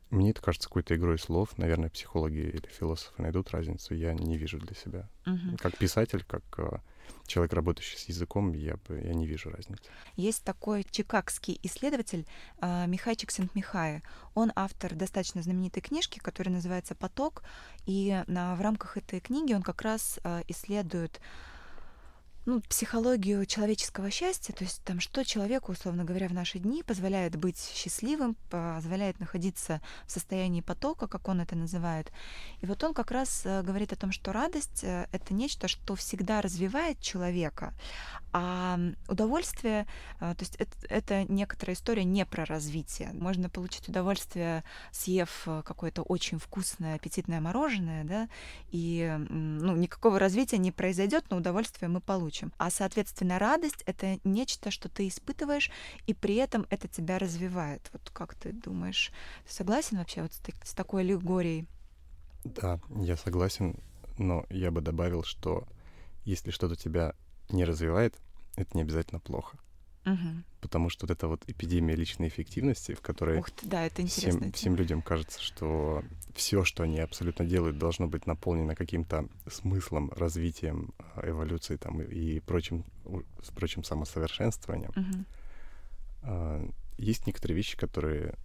Мне 0.10 0.32
это 0.32 0.42
кажется 0.42 0.68
какой-то 0.68 0.96
игрой 0.96 1.20
слов. 1.20 1.56
Наверное, 1.58 1.90
психологи 1.90 2.40
или 2.40 2.68
философы 2.68 3.22
найдут 3.22 3.52
разницу. 3.52 3.94
Я 3.94 4.14
не 4.14 4.38
вижу 4.38 4.58
для 4.58 4.76
себя. 4.76 5.10
Угу. 5.28 5.58
Как 5.60 5.78
писатель, 5.78 6.24
как 6.24 6.44
э, 6.58 6.80
человек, 7.26 7.54
работающий 7.54 7.98
с 7.98 8.06
языком, 8.10 8.54
я, 8.54 8.76
бы, 8.88 9.00
я 9.00 9.14
не 9.14 9.28
вижу 9.28 9.50
разницы. 9.50 9.84
Есть 10.16 10.44
такой 10.44 10.86
чикагский 10.90 11.60
исследователь 11.64 12.26
э, 12.62 12.86
Михай 12.88 13.16
Чиксент-Михай. 13.16 14.02
Он 14.34 14.52
автор 14.56 14.96
достаточно 14.96 15.42
знаменитой 15.42 15.82
книжки, 15.82 16.20
которая 16.20 16.54
называется 16.54 16.96
«Поток». 16.96 17.44
И 17.86 18.24
на, 18.28 18.56
в 18.56 18.62
рамках 18.62 18.98
этой 18.98 19.20
книги 19.20 19.54
он 19.54 19.62
как 19.62 19.82
раз 19.82 20.20
э, 20.24 20.44
исследует 20.48 21.22
ну, 22.46 22.62
психологию 22.62 23.46
человеческого 23.46 24.10
счастья, 24.10 24.54
то 24.54 24.64
есть 24.64 24.82
там, 24.84 25.00
что 25.00 25.24
человеку, 25.24 25.72
условно 25.72 26.04
говоря, 26.04 26.28
в 26.28 26.34
наши 26.34 26.58
дни 26.60 26.84
позволяет 26.84 27.36
быть 27.36 27.60
счастливым, 27.60 28.36
позволяет 28.50 29.20
находиться 29.20 29.82
в 30.08 30.12
состоянии 30.12 30.62
потока, 30.62 31.08
как 31.08 31.28
он 31.28 31.42
это 31.42 31.56
называет. 31.56 32.12
И 32.62 32.66
вот 32.66 32.84
он 32.84 32.94
как 32.94 33.12
раз 33.12 33.42
э, 33.46 33.62
говорит 33.62 33.94
о 33.94 33.98
том, 33.98 34.12
что 34.12 34.32
радость 34.32 34.84
э,— 34.84 35.08
это 35.12 35.34
нечто, 35.34 35.68
что 35.68 35.96
всегда 35.96 36.42
развивает 36.42 37.00
человека, 37.00 37.74
а 38.32 38.80
удовольствие, 39.08 39.86
э, 40.20 40.34
то 40.34 40.42
есть 40.42 40.56
это, 40.56 40.72
это 40.88 41.24
некоторая 41.32 41.76
история 41.76 42.04
не 42.04 42.26
про 42.26 42.46
развитие. 42.46 43.12
Можно 43.14 43.50
получить 43.50 43.90
удовольствие, 43.90 44.64
съев 44.92 45.48
какое-то 45.66 46.04
очень 46.04 46.40
вкусное, 46.40 46.96
аппетитное 46.96 47.42
мороженое, 47.42 48.04
да, 48.06 48.30
и 48.72 49.14
ну, 49.30 49.76
никакого 49.76 50.20
развития 50.20 50.58
не 50.58 50.72
произойдет, 50.72 51.26
но 51.30 51.38
удовольствие 51.38 51.90
мы 51.90 52.02
получим 52.02 52.29
случаем. 52.30 52.54
А, 52.58 52.70
соответственно, 52.70 53.40
радость— 53.40 53.84
это 53.86 54.20
нечто, 54.24 54.72
что 54.72 54.90
ты 54.90 55.08
испытываешь, 55.08 55.72
и 56.08 56.14
при 56.14 56.36
этом 56.36 56.66
это 56.70 56.88
тебя 56.88 57.18
развивает. 57.18 57.90
Вот 57.94 58.10
как 58.12 58.36
ты 58.36 58.52
думаешь, 58.52 59.12
ты 59.48 59.54
согласен 59.54 59.98
вообще 59.98 60.22
вот 60.22 60.34
с, 60.34 60.42
с 60.64 60.74
такой 60.74 61.02
аллегорией? 61.02 61.68
Да, 62.44 62.80
я 62.96 63.18
согласен, 63.18 63.80
но 64.18 64.46
я 64.50 64.72
бы 64.72 64.82
добавил, 64.82 65.24
что 65.24 65.68
если 66.26 66.52
что-то 66.52 66.76
тебя 66.76 67.14
не 67.50 67.66
развивает, 67.66 68.16
это 68.56 68.78
не 68.78 68.84
обязательно 68.84 69.20
плохо. 69.20 69.58
Угу. 70.14 70.44
Потому 70.62 70.90
что 70.90 71.06
вот 71.06 71.12
эта 71.12 71.28
вот 71.28 71.44
эпидемия 71.48 71.96
личной 71.96 72.28
эффективности, 72.28 72.94
в 72.94 73.02
которой 73.02 73.40
Ух 73.40 73.50
ты, 73.52 73.68
да, 73.68 73.86
это 73.86 74.06
всем, 74.06 74.52
всем 74.52 74.76
людям 74.76 75.02
кажется, 75.02 75.42
что 75.42 76.04
все, 76.36 76.64
что 76.64 76.84
они 76.84 77.00
абсолютно 77.00 77.46
делают, 77.46 77.78
должно 77.78 78.08
быть 78.08 78.28
наполнено 78.28 78.76
каким-то 78.76 79.28
смыслом, 79.50 80.12
развитием, 80.12 80.94
а, 81.16 81.30
эволюцией 81.30 81.78
там, 81.78 82.02
и 82.02 82.40
прочим, 82.40 82.84
прочим 83.56 83.84
самосовершенствованием. 83.84 84.92
Угу. 86.24 86.74
Есть 86.98 87.28
некоторые 87.28 87.56
вещи, 87.56 87.78
которые 87.78 88.36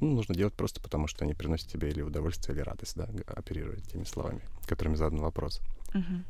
ну, 0.00 0.14
нужно 0.14 0.34
делать 0.34 0.54
просто 0.54 0.80
потому, 0.80 1.06
что 1.06 1.24
они 1.24 1.34
приносят 1.34 1.68
тебе 1.68 1.88
или 1.90 2.02
удовольствие, 2.02 2.56
или 2.56 2.62
радость, 2.62 2.96
да, 2.96 3.08
оперируя 3.26 3.76
теми 3.76 4.04
словами, 4.04 4.40
которыми 4.66 4.96
задан 4.96 5.20
вопрос. 5.20 5.60
Угу. 5.94 6.24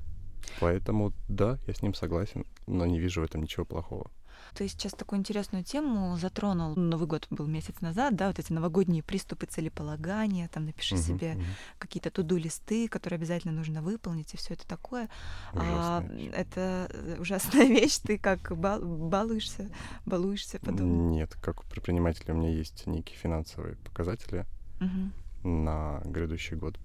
Поэтому, 0.60 1.12
да, 1.28 1.58
я 1.66 1.74
с 1.74 1.82
ним 1.82 1.94
согласен, 1.94 2.44
но 2.66 2.86
не 2.86 3.00
вижу 3.00 3.22
в 3.22 3.24
этом 3.24 3.42
ничего 3.42 3.64
плохого. 3.64 4.10
Ты 4.54 4.68
сейчас 4.68 4.92
такую 4.92 5.18
интересную 5.18 5.64
тему 5.64 6.16
затронул. 6.16 6.76
Новый 6.76 7.06
год 7.06 7.26
был 7.30 7.46
месяц 7.46 7.80
назад, 7.80 8.16
да, 8.16 8.28
вот 8.28 8.38
эти 8.38 8.52
новогодние 8.52 9.02
приступы 9.02 9.46
целеполагания, 9.46 10.48
там 10.48 10.66
напиши 10.66 10.94
uh-huh, 10.94 11.06
себе 11.06 11.32
uh-huh. 11.32 11.44
какие-то 11.78 12.10
туду-листы, 12.10 12.88
которые 12.88 13.18
обязательно 13.18 13.52
нужно 13.52 13.82
выполнить, 13.82 14.32
и 14.34 14.36
все 14.36 14.54
это 14.54 14.66
такое. 14.66 15.08
А, 15.52 16.04
это 16.32 16.88
э, 16.90 17.16
ужасная 17.20 17.66
вещь, 17.68 17.98
ты 17.98 18.18
как 18.18 18.56
бал- 18.56 18.84
балуешься, 18.84 19.70
балуешься 20.06 20.58
по 20.58 20.72
дому? 20.72 21.10
Нет, 21.10 21.34
как 21.42 21.64
у 21.64 21.66
предпринимателя 21.66 22.34
у 22.34 22.36
меня 22.36 22.50
есть 22.50 22.86
некие 22.86 23.18
финансовые 23.18 23.76
показатели 23.76 24.46
uh-huh. 24.80 25.48
на 25.48 26.00
грядущий 26.04 26.56
год. 26.56 26.78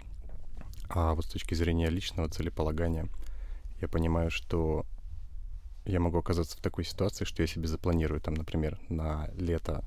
А 0.90 1.14
вот 1.14 1.26
с 1.26 1.30
точки 1.30 1.54
зрения 1.54 1.90
личного 1.90 2.30
целеполагания, 2.30 3.08
я 3.80 3.88
понимаю, 3.88 4.32
что 4.32 4.86
я 5.90 6.00
могу 6.00 6.20
оказаться 6.20 6.58
в 6.58 6.62
такой 6.62 6.84
ситуации, 6.84 7.26
что 7.26 7.42
я 7.42 7.48
себе 7.48 7.68
запланирую 7.68 8.22
там, 8.22 8.36
например, 8.36 8.80
на 8.90 9.30
лето 9.36 9.84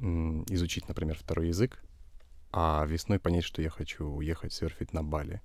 изучить, 0.00 0.88
например, 0.88 1.16
второй 1.18 1.48
язык, 1.48 1.82
а 2.52 2.84
весной 2.86 3.18
понять, 3.18 3.44
что 3.44 3.60
я 3.60 3.68
хочу 3.68 4.06
уехать 4.06 4.52
серфить 4.52 4.92
на 4.94 5.02
Бали. 5.02 5.42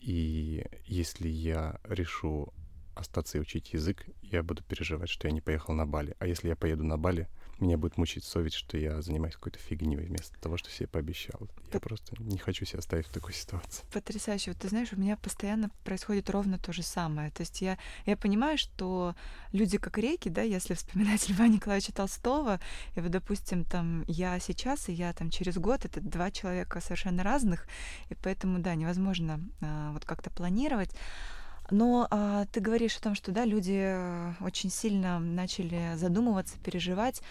И 0.00 0.66
если 0.86 1.28
я 1.28 1.78
решу 1.84 2.52
остаться 2.96 3.38
и 3.38 3.40
учить 3.40 3.72
язык, 3.72 4.06
я 4.22 4.42
буду 4.42 4.64
переживать, 4.64 5.08
что 5.08 5.28
я 5.28 5.32
не 5.32 5.40
поехал 5.40 5.72
на 5.74 5.86
Бали. 5.86 6.16
А 6.18 6.26
если 6.26 6.48
я 6.48 6.56
поеду 6.56 6.84
на 6.84 6.98
Бали, 6.98 7.28
меня 7.60 7.76
будет 7.78 7.96
мучить 7.96 8.24
совесть, 8.24 8.56
что 8.56 8.76
я 8.78 9.02
занимаюсь 9.02 9.34
какой-то 9.34 9.58
фигней 9.58 9.96
вместо 9.96 10.38
того, 10.40 10.56
что 10.56 10.70
себе 10.70 10.86
пообещал. 10.86 11.48
Я 11.72 11.72
П- 11.72 11.80
просто 11.80 12.14
не 12.22 12.38
хочу 12.38 12.64
себя 12.64 12.78
оставить 12.80 13.06
в 13.06 13.12
такой 13.12 13.32
ситуации. 13.34 13.84
Потрясающе. 13.92 14.52
Вот 14.52 14.60
ты 14.60 14.68
знаешь, 14.68 14.92
у 14.92 14.96
меня 14.96 15.16
постоянно 15.16 15.70
происходит 15.84 16.30
ровно 16.30 16.58
то 16.58 16.72
же 16.72 16.82
самое. 16.82 17.30
То 17.30 17.42
есть 17.42 17.60
я, 17.60 17.78
я 18.06 18.16
понимаю, 18.16 18.58
что 18.58 19.14
люди 19.52 19.78
как 19.78 19.98
реки, 19.98 20.28
да, 20.28 20.42
если 20.42 20.74
вспоминать 20.74 21.28
Льва 21.28 21.48
Николаевича 21.48 21.92
Толстого, 21.92 22.60
и 22.96 23.00
вот, 23.00 23.10
допустим, 23.10 23.64
там 23.64 24.04
я 24.06 24.38
сейчас 24.40 24.88
и 24.88 24.92
я 24.92 25.12
там 25.12 25.30
через 25.30 25.56
год, 25.58 25.84
это 25.84 26.00
два 26.00 26.30
человека 26.30 26.80
совершенно 26.80 27.22
разных, 27.22 27.66
и 28.08 28.14
поэтому, 28.14 28.58
да, 28.58 28.74
невозможно 28.74 29.40
а, 29.60 29.92
вот 29.92 30.04
как-то 30.04 30.30
планировать. 30.30 30.90
Но 31.70 32.08
а, 32.10 32.46
ты 32.46 32.60
говоришь 32.60 32.96
о 32.96 33.00
том, 33.00 33.14
что 33.14 33.32
да, 33.32 33.44
люди 33.44 33.80
э, 33.80 34.32
очень 34.40 34.70
сильно 34.70 35.18
начали 35.18 35.94
задумываться, 35.94 36.58
переживать, 36.58 37.22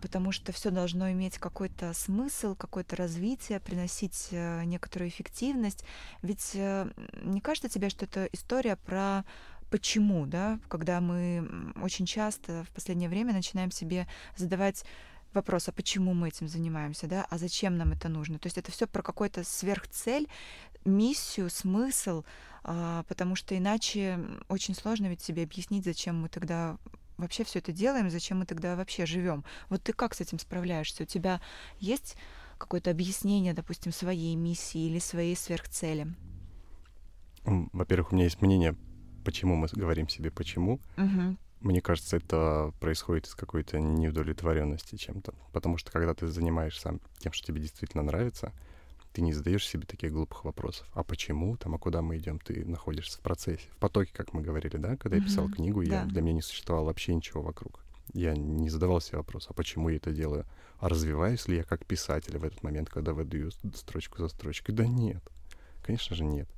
потому 0.00 0.32
что 0.32 0.52
все 0.52 0.70
должно 0.70 1.10
иметь 1.10 1.38
какой-то 1.38 1.92
смысл, 1.92 2.54
какое-то 2.54 2.96
развитие, 2.96 3.60
приносить 3.60 4.28
э, 4.30 4.62
некоторую 4.64 5.08
эффективность. 5.08 5.84
Ведь 6.22 6.52
э, 6.54 6.88
не 7.22 7.40
кажется 7.40 7.68
тебе, 7.68 7.90
что 7.90 8.04
это 8.04 8.28
история 8.32 8.76
про 8.76 9.24
почему, 9.70 10.26
да, 10.26 10.58
когда 10.68 11.00
мы 11.00 11.72
очень 11.82 12.06
часто 12.06 12.64
в 12.64 12.70
последнее 12.70 13.08
время 13.08 13.32
начинаем 13.32 13.70
себе 13.70 14.06
задавать 14.36 14.84
вопрос, 15.34 15.68
а 15.68 15.72
почему 15.72 16.14
мы 16.14 16.28
этим 16.28 16.48
занимаемся, 16.48 17.06
да, 17.06 17.26
а 17.28 17.38
зачем 17.38 17.76
нам 17.76 17.92
это 17.92 18.08
нужно. 18.08 18.38
То 18.38 18.46
есть 18.46 18.58
это 18.58 18.72
все 18.72 18.86
про 18.86 19.02
какую-то 19.02 19.44
сверхцель, 19.44 20.28
миссию, 20.84 21.50
смысл, 21.50 22.24
а, 22.64 23.04
потому 23.04 23.36
что 23.36 23.56
иначе 23.56 24.18
очень 24.48 24.74
сложно 24.74 25.06
ведь 25.06 25.20
себе 25.20 25.42
объяснить, 25.42 25.84
зачем 25.84 26.20
мы 26.20 26.28
тогда 26.28 26.76
вообще 27.16 27.44
все 27.44 27.58
это 27.58 27.72
делаем, 27.72 28.10
зачем 28.10 28.38
мы 28.38 28.46
тогда 28.46 28.76
вообще 28.76 29.06
живем. 29.06 29.44
Вот 29.68 29.82
ты 29.82 29.92
как 29.92 30.14
с 30.14 30.20
этим 30.20 30.38
справляешься? 30.38 31.02
У 31.02 31.06
тебя 31.06 31.40
есть 31.80 32.16
какое-то 32.58 32.90
объяснение, 32.90 33.54
допустим, 33.54 33.92
своей 33.92 34.34
миссии 34.36 34.86
или 34.86 34.98
своей 34.98 35.36
сверхцели? 35.36 36.06
Во-первых, 37.44 38.12
у 38.12 38.14
меня 38.14 38.24
есть 38.24 38.40
мнение, 38.40 38.76
почему 39.24 39.56
мы 39.56 39.68
говорим 39.72 40.08
себе 40.08 40.30
почему. 40.30 40.80
Угу. 40.96 41.36
Мне 41.60 41.80
кажется, 41.80 42.16
это 42.16 42.72
происходит 42.80 43.26
из 43.26 43.34
какой-то 43.34 43.80
неудовлетворенности 43.80 44.96
чем-то. 44.96 45.34
Потому 45.52 45.76
что 45.76 45.90
когда 45.90 46.14
ты 46.14 46.28
занимаешься 46.28 46.98
тем, 47.18 47.32
что 47.32 47.46
тебе 47.46 47.60
действительно 47.60 48.02
нравится, 48.02 48.52
ты 49.12 49.22
не 49.22 49.32
задаешь 49.32 49.66
себе 49.66 49.84
таких 49.84 50.12
глупых 50.12 50.44
вопросов. 50.44 50.86
А 50.92 51.02
почему 51.02 51.56
там, 51.56 51.74
а 51.74 51.78
куда 51.78 52.02
мы 52.02 52.18
идем? 52.18 52.38
Ты 52.38 52.64
находишься 52.64 53.18
в 53.18 53.22
процессе, 53.22 53.68
в 53.72 53.76
потоке, 53.78 54.12
как 54.12 54.32
мы 54.32 54.42
говорили, 54.42 54.76
да? 54.76 54.96
Когда 54.96 55.16
mm-hmm. 55.16 55.20
я 55.20 55.26
писал 55.26 55.48
книгу, 55.48 55.84
да. 55.84 56.02
я, 56.02 56.04
для 56.04 56.22
меня 56.22 56.34
не 56.34 56.42
существовало 56.42 56.86
вообще 56.86 57.14
ничего 57.14 57.42
вокруг. 57.42 57.80
Я 58.12 58.34
не 58.34 58.70
задавал 58.70 59.00
себе 59.00 59.18
вопрос, 59.18 59.46
а 59.48 59.52
почему 59.52 59.88
я 59.88 59.96
это 59.96 60.12
делаю? 60.12 60.46
А 60.78 60.88
развиваюсь 60.88 61.48
ли 61.48 61.56
я 61.56 61.64
как 61.64 61.84
писатель 61.84 62.38
в 62.38 62.44
этот 62.44 62.62
момент, 62.62 62.88
когда 62.88 63.12
выдаю 63.12 63.50
строчку 63.74 64.18
за 64.22 64.28
строчкой? 64.28 64.74
Да 64.74 64.86
нет. 64.86 65.22
Конечно 65.82 66.14
же, 66.14 66.24
нет. 66.24 66.48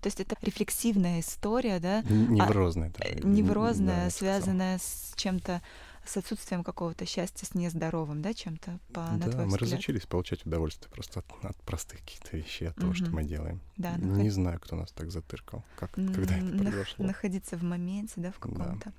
То 0.00 0.06
есть 0.06 0.20
это 0.20 0.36
рефлексивная 0.42 1.20
история, 1.20 1.78
да? 1.80 2.02
Неврозная. 2.02 2.92
А, 2.98 3.26
неврозная, 3.26 4.04
да, 4.06 4.10
связанная 4.10 4.78
с 4.78 5.12
чем-то 5.16 5.62
с 6.08 6.16
отсутствием 6.16 6.64
какого-то 6.64 7.04
счастья, 7.04 7.46
с 7.46 7.54
нездоровым, 7.54 8.22
да, 8.22 8.32
чем-то, 8.32 8.78
по, 8.92 9.06
да, 9.12 9.26
на 9.26 9.30
твой 9.30 9.44
мы 9.44 9.50
взгляд? 9.50 9.72
разучились 9.72 10.06
получать 10.06 10.46
удовольствие 10.46 10.90
просто 10.90 11.20
от, 11.20 11.44
от 11.44 11.56
простых 11.58 12.00
каких-то 12.00 12.36
вещей, 12.36 12.68
от 12.68 12.76
того, 12.76 12.88
угу. 12.88 12.96
что 12.96 13.10
мы 13.10 13.24
делаем. 13.24 13.60
Да, 13.76 13.94
Не 13.96 14.06
наход... 14.06 14.32
знаю, 14.32 14.60
кто 14.60 14.76
нас 14.76 14.90
так 14.92 15.10
затыркал, 15.10 15.64
как, 15.76 15.90
когда 15.92 16.36
это 16.36 16.58
произошло. 16.58 17.04
Находиться 17.04 17.56
в 17.56 17.62
моменте, 17.62 18.14
да, 18.16 18.32
в 18.32 18.38
каком-то. 18.38 18.86
Да. 18.86 18.92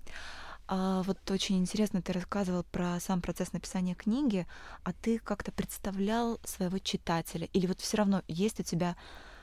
А 0.71 1.01
вот 1.01 1.17
очень 1.31 1.57
интересно, 1.57 2.03
ты 2.03 2.13
рассказывал 2.13 2.63
про 2.63 2.99
сам 2.99 3.21
процесс 3.21 3.53
написания 3.53 3.95
книги, 3.95 4.45
а 4.83 4.93
ты 4.93 5.17
как-то 5.17 5.51
представлял 5.51 6.39
своего 6.43 6.77
читателя? 6.77 7.47
Или 7.53 7.65
вот 7.65 7.81
все 7.81 7.97
равно 7.97 8.21
есть 8.27 8.59
у 8.59 8.63
тебя 8.63 8.95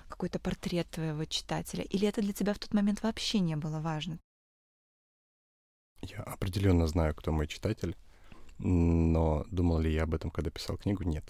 какой-то 0.09 0.39
портрет 0.39 0.89
твоего 0.91 1.25
читателя? 1.25 1.85
Или 1.85 2.09
это 2.09 2.21
для 2.21 2.33
тебя 2.33 2.55
в 2.55 2.59
тот 2.59 2.75
момент 2.75 3.03
вообще 3.03 3.41
не 3.41 3.57
было 3.57 3.81
важно? 3.81 4.19
Я 6.03 6.23
определенно 6.23 6.87
знаю, 6.87 7.15
кто 7.15 7.33
мой 7.33 7.47
читатель, 7.47 7.97
но 8.59 9.45
думал 9.51 9.79
ли 9.81 9.93
я 9.93 10.05
об 10.05 10.15
этом, 10.15 10.31
когда 10.31 10.51
писал 10.51 10.77
книгу? 10.77 11.03
Нет. 11.05 11.25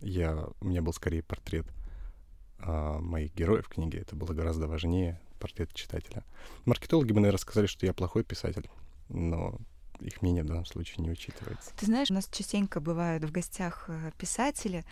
Я, 0.00 0.48
у 0.60 0.64
меня 0.64 0.82
был 0.82 0.92
скорее 0.92 1.22
портрет 1.22 1.66
а, 2.58 2.98
моих 3.00 3.34
героев 3.34 3.68
книги. 3.68 3.98
Это 3.98 4.16
было 4.16 4.32
гораздо 4.32 4.66
важнее 4.66 5.20
портрет 5.38 5.72
читателя. 5.72 6.24
Маркетологи 6.64 7.12
бы, 7.12 7.20
наверное, 7.20 7.38
сказали, 7.38 7.66
что 7.66 7.86
я 7.86 7.92
плохой 7.92 8.24
писатель, 8.24 8.68
но 9.08 9.58
их 10.00 10.22
мнение 10.22 10.42
в 10.42 10.46
данном 10.46 10.66
случае 10.66 11.04
не 11.04 11.10
учитывается. 11.10 11.70
Ты 11.76 11.86
знаешь, 11.86 12.10
у 12.10 12.14
нас 12.14 12.28
частенько 12.30 12.80
бывают 12.80 13.24
в 13.24 13.30
гостях 13.30 13.86
э, 13.88 14.10
писатели, 14.18 14.84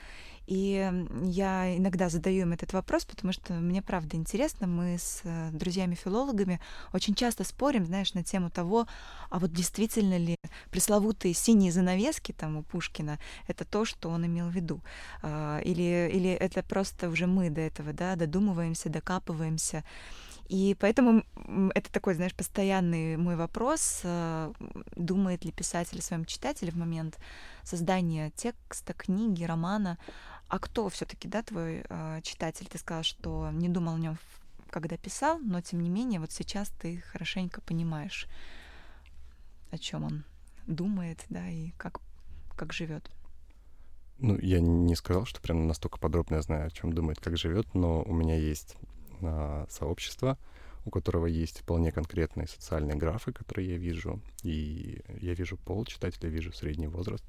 и 0.46 0.92
я 1.22 1.76
иногда 1.76 2.10
задаю 2.10 2.42
им 2.42 2.52
этот 2.52 2.74
вопрос, 2.74 3.06
потому 3.06 3.32
что 3.32 3.54
мне 3.54 3.80
правда 3.80 4.16
интересно. 4.16 4.66
Мы 4.66 4.98
с 4.98 5.22
э, 5.24 5.50
друзьями-филологами 5.52 6.60
очень 6.92 7.14
часто 7.14 7.44
спорим, 7.44 7.86
знаешь, 7.86 8.12
на 8.12 8.22
тему 8.22 8.50
того, 8.50 8.86
а 9.30 9.38
вот 9.38 9.52
действительно 9.52 10.18
ли 10.18 10.36
пресловутые 10.70 11.32
синие 11.32 11.72
занавески 11.72 12.32
там 12.32 12.56
у 12.56 12.62
Пушкина 12.62 13.18
это 13.46 13.64
то, 13.64 13.84
что 13.84 14.10
он 14.10 14.26
имел 14.26 14.48
в 14.48 14.54
виду, 14.54 14.82
а, 15.22 15.60
или 15.60 16.10
или 16.12 16.30
это 16.30 16.62
просто 16.62 17.08
уже 17.08 17.26
мы 17.26 17.50
до 17.50 17.60
этого, 17.60 17.92
да, 17.92 18.16
додумываемся, 18.16 18.88
докапываемся. 18.88 19.84
И 20.48 20.76
поэтому 20.78 21.24
это 21.74 21.90
такой, 21.90 22.14
знаешь, 22.14 22.34
постоянный 22.34 23.16
мой 23.16 23.36
вопрос, 23.36 24.00
э, 24.04 24.52
думает 24.94 25.44
ли 25.44 25.52
писатель 25.52 25.98
о 25.98 26.02
своем 26.02 26.26
читателе 26.26 26.70
в 26.70 26.76
момент 26.76 27.18
создания 27.62 28.30
текста, 28.30 28.92
книги, 28.92 29.44
романа, 29.44 29.98
а 30.48 30.58
кто 30.58 30.88
все-таки, 30.90 31.28
да, 31.28 31.42
твой 31.42 31.84
э, 31.88 32.20
читатель? 32.22 32.66
Ты 32.66 32.78
сказал, 32.78 33.02
что 33.02 33.50
не 33.52 33.68
думал 33.68 33.94
о 33.94 33.98
нем, 33.98 34.18
когда 34.70 34.96
писал, 34.96 35.38
но 35.38 35.60
тем 35.62 35.80
не 35.80 35.88
менее, 35.88 36.20
вот 36.20 36.30
сейчас 36.30 36.68
ты 36.68 37.00
хорошенько 37.12 37.60
понимаешь, 37.62 38.26
о 39.70 39.78
чем 39.78 40.04
он 40.04 40.24
думает, 40.66 41.24
да, 41.30 41.48
и 41.48 41.70
как, 41.78 42.00
как 42.56 42.72
живет. 42.72 43.10
Ну, 44.18 44.38
я 44.38 44.60
не 44.60 44.94
сказал, 44.94 45.24
что 45.24 45.40
прям 45.40 45.66
настолько 45.66 45.98
подробно 45.98 46.36
я 46.36 46.42
знаю, 46.42 46.66
о 46.66 46.70
чем 46.70 46.92
думает, 46.92 47.18
как 47.20 47.36
живет, 47.36 47.74
но 47.74 48.02
у 48.02 48.12
меня 48.12 48.36
есть 48.36 48.76
а, 49.22 49.66
сообщество, 49.70 50.38
у 50.84 50.90
которого 50.90 51.26
есть 51.26 51.60
вполне 51.60 51.92
конкретные 51.92 52.46
социальные 52.46 52.96
графы, 52.96 53.32
которые 53.32 53.70
я 53.70 53.76
вижу. 53.76 54.20
И 54.42 55.02
я 55.20 55.34
вижу 55.34 55.56
пол 55.56 55.84
читателя, 55.84 56.28
вижу 56.28 56.52
средний 56.52 56.88
возраст. 56.88 57.24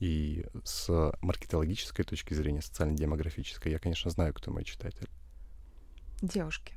И 0.00 0.46
с 0.64 1.12
маркетологической 1.20 2.04
точки 2.04 2.34
зрения, 2.34 2.62
социально-демографической, 2.62 3.70
я, 3.70 3.78
конечно, 3.78 4.10
знаю, 4.10 4.34
кто 4.34 4.50
мой 4.50 4.64
читатель. 4.64 5.08
Девушки. 6.22 6.74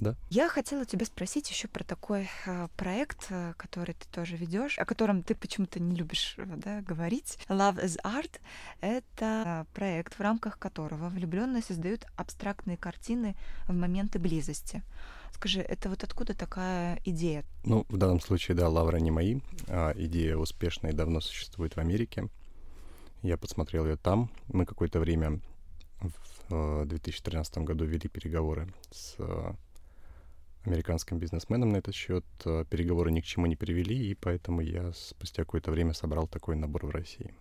Да. 0.00 0.16
Я 0.30 0.48
хотела 0.48 0.84
тебя 0.84 1.06
спросить 1.06 1.50
еще 1.50 1.68
про 1.68 1.84
такой 1.84 2.28
э, 2.46 2.68
проект, 2.76 3.26
э, 3.30 3.54
который 3.56 3.94
ты 3.94 4.06
тоже 4.10 4.36
ведешь, 4.36 4.78
о 4.78 4.84
котором 4.84 5.22
ты 5.22 5.34
почему-то 5.34 5.80
не 5.80 5.94
любишь 5.94 6.34
э, 6.36 6.44
да, 6.56 6.80
говорить. 6.82 7.38
Love 7.48 7.82
is 7.84 7.96
Art— 8.02 8.40
это 8.80 9.66
э, 9.68 9.74
проект, 9.74 10.14
в 10.14 10.20
рамках 10.20 10.58
которого 10.58 11.08
влюбленные 11.08 11.62
создают 11.62 12.06
абстрактные 12.16 12.76
картины 12.76 13.36
в 13.68 13.72
моменты 13.72 14.18
близости. 14.18 14.82
Скажи, 15.32 15.60
это 15.60 15.88
вот 15.88 16.04
откуда 16.04 16.32
такая 16.32 17.00
идея? 17.04 17.44
Ну, 17.64 17.84
в 17.88 17.96
данном 17.96 18.20
случае, 18.20 18.56
да, 18.56 18.68
лавры 18.68 19.00
не 19.00 19.10
мои. 19.10 19.40
А 19.68 19.92
идея 19.96 20.36
успешная 20.36 20.92
и 20.92 20.94
давно 20.94 21.20
существует 21.20 21.74
в 21.74 21.78
Америке. 21.80 22.28
Я 23.22 23.36
посмотрел 23.36 23.84
ее 23.86 23.96
там. 23.96 24.30
Мы 24.48 24.64
какое-то 24.64 25.00
время 25.00 25.40
в 26.48 26.86
2013 26.86 27.56
э, 27.56 27.60
году 27.62 27.84
вели 27.84 28.08
переговоры 28.08 28.68
с 28.90 29.16
американским 30.66 31.18
бизнесменом 31.18 31.70
на 31.70 31.78
этот 31.78 31.94
счет. 31.94 32.24
Э, 32.44 32.64
переговоры 32.68 33.10
ни 33.10 33.20
к 33.20 33.24
чему 33.24 33.46
не 33.46 33.56
привели, 33.56 34.10
и 34.10 34.14
поэтому 34.14 34.60
я 34.60 34.92
спустя 34.92 35.44
какое-то 35.44 35.70
время 35.70 35.92
собрал 35.92 36.26
такой 36.26 36.56
набор 36.56 36.86
в 36.86 36.90
России. 36.90 37.34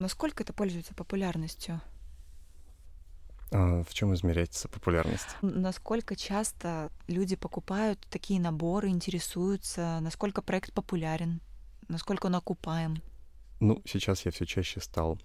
Насколько 0.00 0.42
это 0.42 0.52
пользуется 0.52 0.94
популярностью? 0.94 1.80
А 3.52 3.84
в 3.84 3.92
чем 3.92 4.14
измеряется 4.14 4.68
популярность? 4.68 5.36
Насколько 5.42 6.16
часто 6.16 6.90
люди 7.06 7.36
покупают 7.36 7.98
такие 8.10 8.40
наборы, 8.40 8.88
интересуются, 8.88 9.98
насколько 10.00 10.40
проект 10.40 10.72
популярен, 10.72 11.40
насколько 11.88 12.26
он 12.26 12.34
окупаем? 12.34 13.02
Ну, 13.60 13.82
сейчас 13.84 14.24
я 14.24 14.32
все 14.32 14.46
чаще 14.46 14.80
стал 14.80 15.18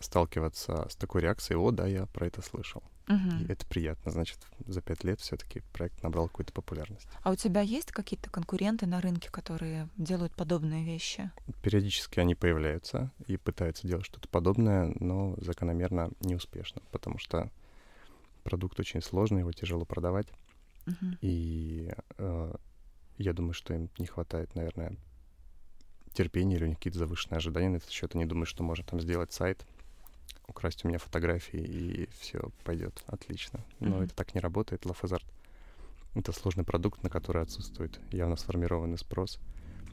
сталкиваться 0.00 0.88
с 0.88 0.96
такой 0.96 1.20
реакцией, 1.20 1.58
о, 1.58 1.70
да, 1.70 1.86
я 1.86 2.06
про 2.06 2.26
это 2.26 2.42
слышал. 2.42 2.82
Угу. 3.08 3.44
И 3.44 3.52
это 3.52 3.66
приятно. 3.66 4.10
Значит, 4.10 4.38
за 4.66 4.80
пять 4.80 5.04
лет 5.04 5.20
все-таки 5.20 5.62
проект 5.72 6.02
набрал 6.02 6.28
какую-то 6.28 6.52
популярность. 6.52 7.06
А 7.22 7.30
у 7.30 7.36
тебя 7.36 7.60
есть 7.60 7.92
какие-то 7.92 8.30
конкуренты 8.30 8.86
на 8.86 9.00
рынке, 9.00 9.30
которые 9.30 9.88
делают 9.96 10.34
подобные 10.34 10.84
вещи? 10.84 11.30
Периодически 11.62 12.20
они 12.20 12.34
появляются 12.34 13.12
и 13.26 13.36
пытаются 13.36 13.86
делать 13.86 14.06
что-то 14.06 14.28
подобное, 14.28 14.94
но 14.98 15.34
закономерно 15.38 16.10
неуспешно, 16.20 16.82
потому 16.90 17.18
что 17.18 17.50
продукт 18.42 18.80
очень 18.80 19.02
сложный, 19.02 19.40
его 19.40 19.52
тяжело 19.52 19.84
продавать. 19.84 20.28
Угу. 20.86 21.16
И 21.20 21.92
э, 22.18 22.54
я 23.18 23.32
думаю, 23.32 23.52
что 23.54 23.74
им 23.74 23.90
не 23.98 24.06
хватает, 24.06 24.54
наверное, 24.54 24.96
терпения 26.14 26.56
или 26.56 26.64
у 26.64 26.68
них 26.68 26.78
какие-то 26.78 26.98
завышенные 26.98 27.38
ожидания 27.38 27.68
на 27.68 27.76
этот 27.76 27.90
счет. 27.90 28.14
Они 28.14 28.24
думают, 28.24 28.48
что 28.48 28.62
можно 28.62 28.84
там 28.84 29.00
сделать 29.00 29.32
сайт, 29.32 29.66
украсть 30.46 30.84
у 30.84 30.88
меня 30.88 30.98
фотографии, 30.98 31.60
и 31.60 32.08
все 32.18 32.50
пойдет 32.64 33.02
отлично. 33.06 33.60
Но 33.80 33.98
mm-hmm. 33.98 34.04
это 34.04 34.14
так 34.14 34.34
не 34.34 34.40
работает. 34.40 34.86
Лафазарт— 34.86 35.26
это 36.14 36.32
сложный 36.32 36.64
продукт, 36.64 37.02
на 37.02 37.10
который 37.10 37.42
отсутствует 37.42 38.00
явно 38.12 38.36
сформированный 38.36 38.98
спрос. 38.98 39.38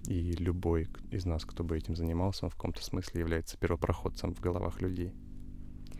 И 0.08 0.32
любой 0.34 0.88
из 1.12 1.26
нас, 1.26 1.46
кто 1.46 1.64
бы 1.64 1.78
этим 1.78 1.96
занимался, 1.96 2.46
он 2.46 2.52
в 2.52 2.56
каком-то 2.56 2.84
смысле 2.84 3.22
является 3.22 3.58
первопроходцем 3.58 4.34
в 4.34 4.40
головах 4.40 4.82
людей. 4.82 5.14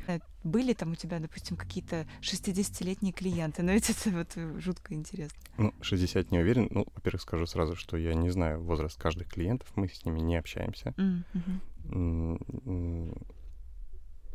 Э, 0.08 0.20
были 0.44 0.74
там 0.74 0.94
у 0.94 0.96
тебя, 0.96 1.20
допустим, 1.20 1.56
какие-то 1.56 2.08
60-летние 2.22 3.14
клиенты, 3.14 3.62
но 3.62 3.74
ведь 3.74 3.90
это 3.90 4.10
вот 4.10 4.36
жутко 4.60 4.96
интересно. 4.96 5.38
Ну, 5.58 5.74
60 5.82 6.32
не 6.32 6.40
уверен. 6.40 6.68
Ну, 6.72 6.88
во-первых, 6.96 7.22
скажу 7.22 7.46
сразу, 7.46 7.76
что 7.76 7.98
я 7.98 8.16
не 8.16 8.32
знаю 8.32 8.64
возраст 8.64 9.00
каждых 9.00 9.28
клиентов, 9.28 9.72
мы 9.76 9.88
с 9.88 10.04
ними 10.04 10.20
не 10.20 10.38
общаемся. 10.38 10.96
Mm-hmm. 10.98 11.52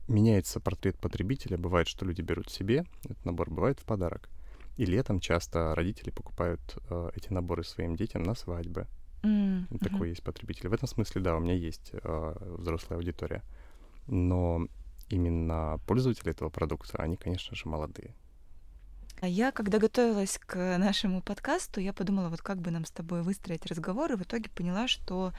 Меняется 0.09 0.61
портрет 0.61 0.99
потребителя. 0.99 1.59
Бывает, 1.59 1.89
что 1.89 2.05
люди 2.05 2.21
берут 2.21 2.51
себе 2.51 2.85
этот 3.05 3.25
набор, 3.25 3.51
бывает 3.51 3.81
в 3.81 3.85
подарок. 3.85 4.29
И 4.77 4.85
летом 4.85 5.21
часто 5.21 5.75
родители 5.75 6.11
покупают 6.11 6.61
э, 6.91 7.11
эти 7.15 7.33
наборы 7.33 7.65
своим 7.65 7.97
детям 7.97 8.23
на 8.23 8.35
свадьбы. 8.35 8.87
Mm-hmm. 9.23 9.79
Такой 9.79 10.11
есть 10.11 10.23
потребитель. 10.23 10.69
В 10.69 10.73
этом 10.75 10.87
смысле, 10.87 11.23
да, 11.23 11.37
у 11.37 11.41
меня 11.41 11.55
есть 11.55 11.91
э, 11.93 12.37
взрослая 12.59 12.99
аудитория. 12.99 13.43
Но 14.07 14.69
именно 15.09 15.81
пользователи 15.87 16.31
этого 16.31 16.51
продукта, 16.51 16.99
они, 16.99 17.17
конечно 17.17 17.57
же, 17.57 17.69
молодые. 17.69 18.15
А 19.21 19.27
я, 19.27 19.51
когда 19.51 19.79
готовилась 19.79 20.39
к 20.39 20.77
нашему 20.79 21.23
подкасту, 21.23 21.81
я 21.81 21.93
подумала, 21.93 22.29
вот 22.29 22.43
как 22.43 22.59
бы 22.59 22.71
нам 22.71 22.85
с 22.85 22.91
тобой 22.91 23.23
выстроить 23.23 23.65
разговор, 23.67 24.13
и 24.13 24.17
в 24.17 24.23
итоге 24.23 24.51
поняла, 24.51 24.89
что 24.89 25.33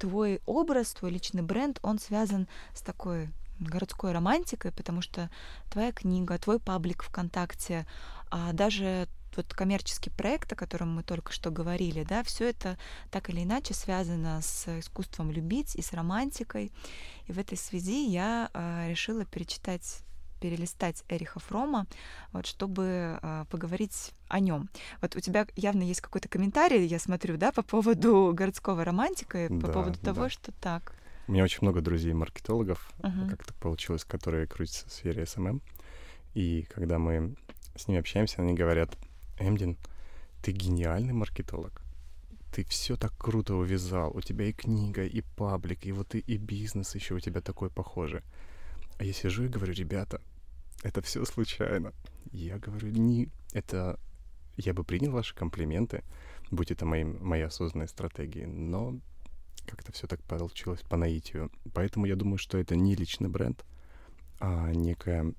твой 0.00 0.40
образ, 0.46 0.92
твой 0.94 1.12
личный 1.12 1.42
бренд, 1.42 1.78
он 1.82 2.00
связан 2.00 2.48
с 2.74 2.82
такой 2.82 3.28
городской 3.58 4.12
романтикой, 4.12 4.72
потому 4.72 5.02
что 5.02 5.30
твоя 5.70 5.92
книга, 5.92 6.38
твой 6.38 6.58
паблик 6.58 7.02
ВКонтакте, 7.02 7.86
а 8.30 8.52
даже 8.52 9.08
вот 9.36 9.52
коммерческий 9.52 10.10
проект, 10.10 10.52
о 10.52 10.56
котором 10.56 10.94
мы 10.94 11.02
только 11.02 11.32
что 11.32 11.50
говорили, 11.50 12.04
да, 12.04 12.22
все 12.22 12.48
это 12.50 12.78
так 13.10 13.30
или 13.30 13.42
иначе 13.42 13.74
связано 13.74 14.40
с 14.42 14.78
искусством 14.78 15.30
любить 15.30 15.74
и 15.74 15.82
с 15.82 15.92
романтикой. 15.92 16.72
И 17.26 17.32
в 17.32 17.38
этой 17.38 17.58
связи 17.58 18.06
я 18.08 18.50
э, 18.52 18.90
решила 18.90 19.24
перечитать 19.24 20.04
перелистать 20.40 21.04
Эриха 21.08 21.40
Фрома, 21.40 21.86
вот, 22.32 22.46
чтобы 22.46 23.18
э, 23.22 23.44
поговорить 23.48 24.12
о 24.28 24.40
нем. 24.40 24.68
Вот 25.00 25.16
у 25.16 25.20
тебя 25.20 25.46
явно 25.56 25.82
есть 25.82 26.02
какой-то 26.02 26.28
комментарий, 26.28 26.84
я 26.84 26.98
смотрю, 26.98 27.38
да, 27.38 27.50
по 27.50 27.62
поводу 27.62 28.30
городского 28.34 28.84
романтика, 28.84 29.48
по 29.48 29.68
поводу 29.68 29.98
того, 29.98 30.24
да. 30.24 30.28
что 30.28 30.52
так. 30.52 30.92
У 31.26 31.32
меня 31.32 31.44
очень 31.44 31.60
много 31.62 31.80
друзей-маркетологов, 31.80 32.92
uh-huh. 32.98 33.30
как 33.30 33.44
так 33.44 33.56
получилось, 33.56 34.04
которые 34.04 34.46
крутятся 34.46 34.88
в 34.88 34.92
сфере 34.92 35.22
SMM. 35.22 35.62
И 36.34 36.66
когда 36.74 36.98
мы 36.98 37.34
с 37.76 37.88
ними 37.88 38.00
общаемся, 38.00 38.42
они 38.42 38.54
говорят, 38.54 38.96
Эмдин, 39.38 39.78
ты 40.42 40.52
гениальный 40.52 41.14
маркетолог. 41.14 41.80
Ты 42.52 42.64
все 42.64 42.96
так 42.96 43.16
круто 43.16 43.54
увязал. 43.54 44.14
У 44.14 44.20
тебя 44.20 44.46
и 44.46 44.52
книга, 44.52 45.04
и 45.04 45.22
паблик, 45.22 45.86
и 45.86 45.92
вот 45.92 46.14
и, 46.14 46.18
и 46.18 46.36
бизнес 46.36 46.94
еще 46.94 47.14
у 47.14 47.20
тебя 47.20 47.40
такой 47.40 47.70
похожий. 47.70 48.20
А 48.98 49.04
я 49.04 49.12
сижу 49.12 49.44
и 49.44 49.48
говорю, 49.48 49.72
ребята, 49.72 50.20
это 50.82 51.00
все 51.00 51.24
случайно. 51.24 51.92
Я 52.32 52.58
говорю, 52.58 52.90
не, 52.90 53.28
это 53.52 53.98
я 54.56 54.74
бы 54.74 54.84
принял 54.84 55.12
ваши 55.12 55.34
комплименты, 55.34 56.04
будь 56.50 56.70
это 56.70 56.84
моим, 56.84 57.18
моей 57.24 57.44
осознанной 57.44 57.88
стратегией, 57.88 58.46
но 58.46 59.00
как-то 59.66 59.92
все 59.92 60.06
так 60.06 60.22
получилось 60.22 60.82
по 60.82 60.96
наитию. 60.96 61.50
Поэтому 61.72 62.06
я 62.06 62.16
думаю, 62.16 62.38
что 62.38 62.58
это 62.58 62.76
не 62.76 62.94
личный 62.94 63.28
бренд, 63.28 63.64
а 64.40 64.70
некая 64.72 65.32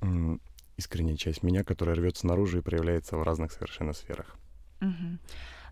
м, 0.00 0.40
искренняя 0.76 1.16
часть 1.16 1.42
меня, 1.42 1.64
которая 1.64 1.96
рвется 1.96 2.26
наружу 2.26 2.58
и 2.58 2.62
проявляется 2.62 3.16
в 3.16 3.22
разных 3.22 3.52
совершенно 3.52 3.92
сферах. 3.92 4.36
Угу. 4.80 5.18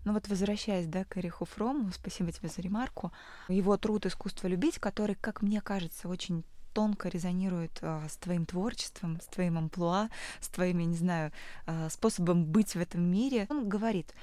Ну 0.05 0.13
вот 0.13 0.27
возвращаясь, 0.27 0.87
да, 0.87 1.03
к 1.03 1.17
Эриху 1.17 1.45
Фрому, 1.45 1.91
спасибо 1.91 2.31
тебе 2.31 2.49
за 2.49 2.61
ремарку, 2.61 3.11
его 3.47 3.75
труд 3.77 4.05
«Искусство 4.05 4.47
любить», 4.47 4.79
который, 4.79 5.15
как 5.15 5.41
мне 5.41 5.61
кажется, 5.61 6.07
очень 6.07 6.43
тонко 6.73 7.09
резонирует 7.09 7.79
э, 7.81 8.07
с 8.07 8.17
твоим 8.17 8.45
творчеством, 8.45 9.19
с 9.19 9.25
твоим 9.25 9.57
амплуа, 9.57 10.09
с 10.39 10.47
твоим, 10.47 10.77
я 10.77 10.85
не 10.85 10.95
знаю, 10.95 11.31
э, 11.65 11.89
способом 11.89 12.45
быть 12.45 12.75
в 12.75 12.79
этом 12.79 13.01
мире. 13.01 13.47
Он 13.49 13.67
говорит 13.67 14.13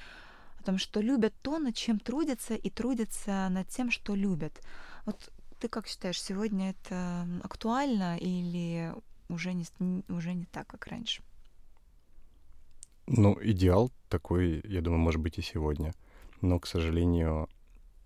о 0.65 0.71
том, 0.71 0.77
что 0.77 1.01
любят 1.01 1.33
то, 1.41 1.59
над 1.59 1.75
чем 1.75 1.99
трудятся, 1.99 2.55
и 2.55 2.69
трудятся 2.69 3.47
над 3.49 3.67
тем, 3.69 3.91
что 3.91 4.15
любят. 4.15 4.61
Вот 5.05 5.31
ты 5.59 5.67
как 5.67 5.87
считаешь, 5.87 6.21
сегодня 6.21 6.71
это 6.71 7.27
актуально 7.43 8.17
или 8.17 8.93
уже 9.29 9.53
не, 9.53 9.65
уже 10.09 10.33
не 10.33 10.45
так, 10.45 10.67
как 10.67 10.87
раньше? 10.87 11.23
Ну, 13.07 13.37
идеал 13.41 13.91
такой, 14.09 14.61
я 14.63 14.81
думаю, 14.81 14.99
может 14.99 15.21
быть 15.21 15.37
и 15.37 15.41
сегодня. 15.41 15.93
Но, 16.41 16.59
к 16.59 16.67
сожалению, 16.67 17.47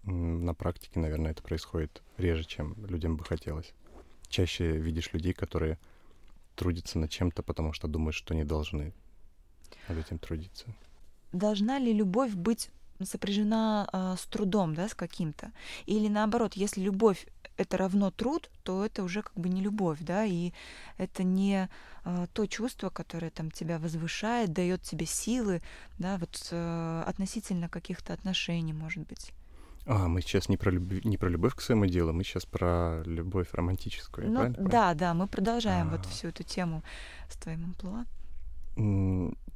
на 0.03 0.53
практике, 0.53 0.99
наверное, 0.99 1.31
это 1.31 1.41
происходит 1.41 2.03
реже, 2.17 2.43
чем 2.43 2.75
людям 2.85 3.15
бы 3.15 3.23
хотелось 3.23 3.73
чаще 4.29 4.77
видишь 4.77 5.11
людей, 5.11 5.33
которые 5.33 5.77
трудятся 6.55 6.99
над 6.99 7.09
чем-то, 7.09 7.43
потому 7.43 7.73
что 7.73 7.87
думают, 7.87 8.15
что 8.15 8.33
не 8.33 8.45
должны 8.45 8.93
над 9.87 9.97
этим 9.97 10.19
трудиться. 10.19 10.65
Должна 11.31 11.79
ли 11.79 11.93
любовь 11.93 12.33
быть 12.33 12.69
сопряжена 13.03 13.87
э, 13.91 14.15
с 14.17 14.25
трудом, 14.25 14.75
да, 14.75 14.87
с 14.87 14.93
каким-то? 14.93 15.51
Или 15.85 16.07
наоборот, 16.07 16.53
если 16.55 16.81
любовь 16.81 17.27
это 17.57 17.77
равно 17.77 18.09
труд, 18.11 18.49
то 18.63 18.85
это 18.85 19.03
уже 19.03 19.21
как 19.21 19.33
бы 19.33 19.49
не 19.49 19.61
любовь, 19.61 19.99
да, 20.01 20.23
и 20.25 20.53
это 20.97 21.23
не 21.23 21.69
э, 22.05 22.27
то 22.33 22.45
чувство, 22.45 22.89
которое 22.89 23.31
там 23.31 23.51
тебя 23.51 23.79
возвышает, 23.79 24.53
дает 24.53 24.81
тебе 24.81 25.05
силы, 25.05 25.61
да, 25.97 26.17
вот 26.17 26.47
э, 26.51 27.03
относительно 27.05 27.69
каких-то 27.69 28.13
отношений, 28.13 28.73
может 28.73 29.05
быть. 29.07 29.33
А, 29.85 30.07
мы 30.07 30.21
сейчас 30.21 30.49
не 30.49 30.57
про, 30.57 30.71
любовь, 30.71 31.03
не 31.03 31.17
про 31.17 31.29
любовь 31.29 31.55
к 31.55 31.61
своему 31.61 31.85
делу, 31.85 32.13
мы 32.13 32.23
сейчас 32.23 32.45
про 32.45 33.01
любовь 33.05 33.47
романтическую, 33.51 34.29
ну, 34.29 34.35
правильно? 34.35 34.69
Да, 34.69 34.93
да, 34.93 35.13
мы 35.13 35.27
продолжаем 35.27 35.87
а... 35.89 35.97
вот 35.97 36.05
всю 36.05 36.27
эту 36.27 36.43
тему 36.43 36.83
с 37.29 37.35
твоим 37.35 37.65
амплуа. 37.65 38.05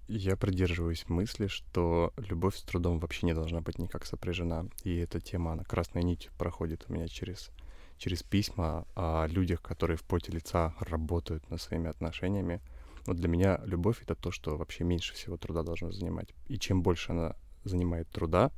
Я 0.07 0.35
придерживаюсь 0.35 1.07
мысли, 1.07 1.47
что 1.47 2.13
любовь 2.17 2.57
с 2.57 2.63
трудом 2.63 2.99
вообще 2.99 3.25
не 3.25 3.33
должна 3.33 3.61
быть 3.61 3.79
никак 3.79 4.05
сопряжена. 4.05 4.65
И 4.83 4.97
эта 4.97 5.21
тема, 5.21 5.53
она 5.53 5.63
красной 5.63 6.03
нитью 6.03 6.31
проходит 6.37 6.85
у 6.89 6.93
меня 6.93 7.07
через, 7.07 7.51
через 7.97 8.21
письма 8.21 8.85
о 8.95 9.25
людях, 9.27 9.61
которые 9.61 9.97
в 9.97 10.03
поте 10.03 10.31
лица 10.31 10.75
работают 10.79 11.49
над 11.49 11.61
своими 11.61 11.89
отношениями. 11.89 12.61
Вот 13.05 13.17
для 13.17 13.29
меня 13.29 13.61
любовь— 13.65 14.01
это 14.03 14.15
то, 14.15 14.31
что 14.31 14.57
вообще 14.57 14.83
меньше 14.83 15.13
всего 15.13 15.37
труда 15.37 15.63
должно 15.63 15.91
занимать. 15.91 16.33
И 16.47 16.57
чем 16.57 16.81
больше 16.83 17.11
она 17.11 17.35
занимает 17.63 18.09
труда, 18.09 18.51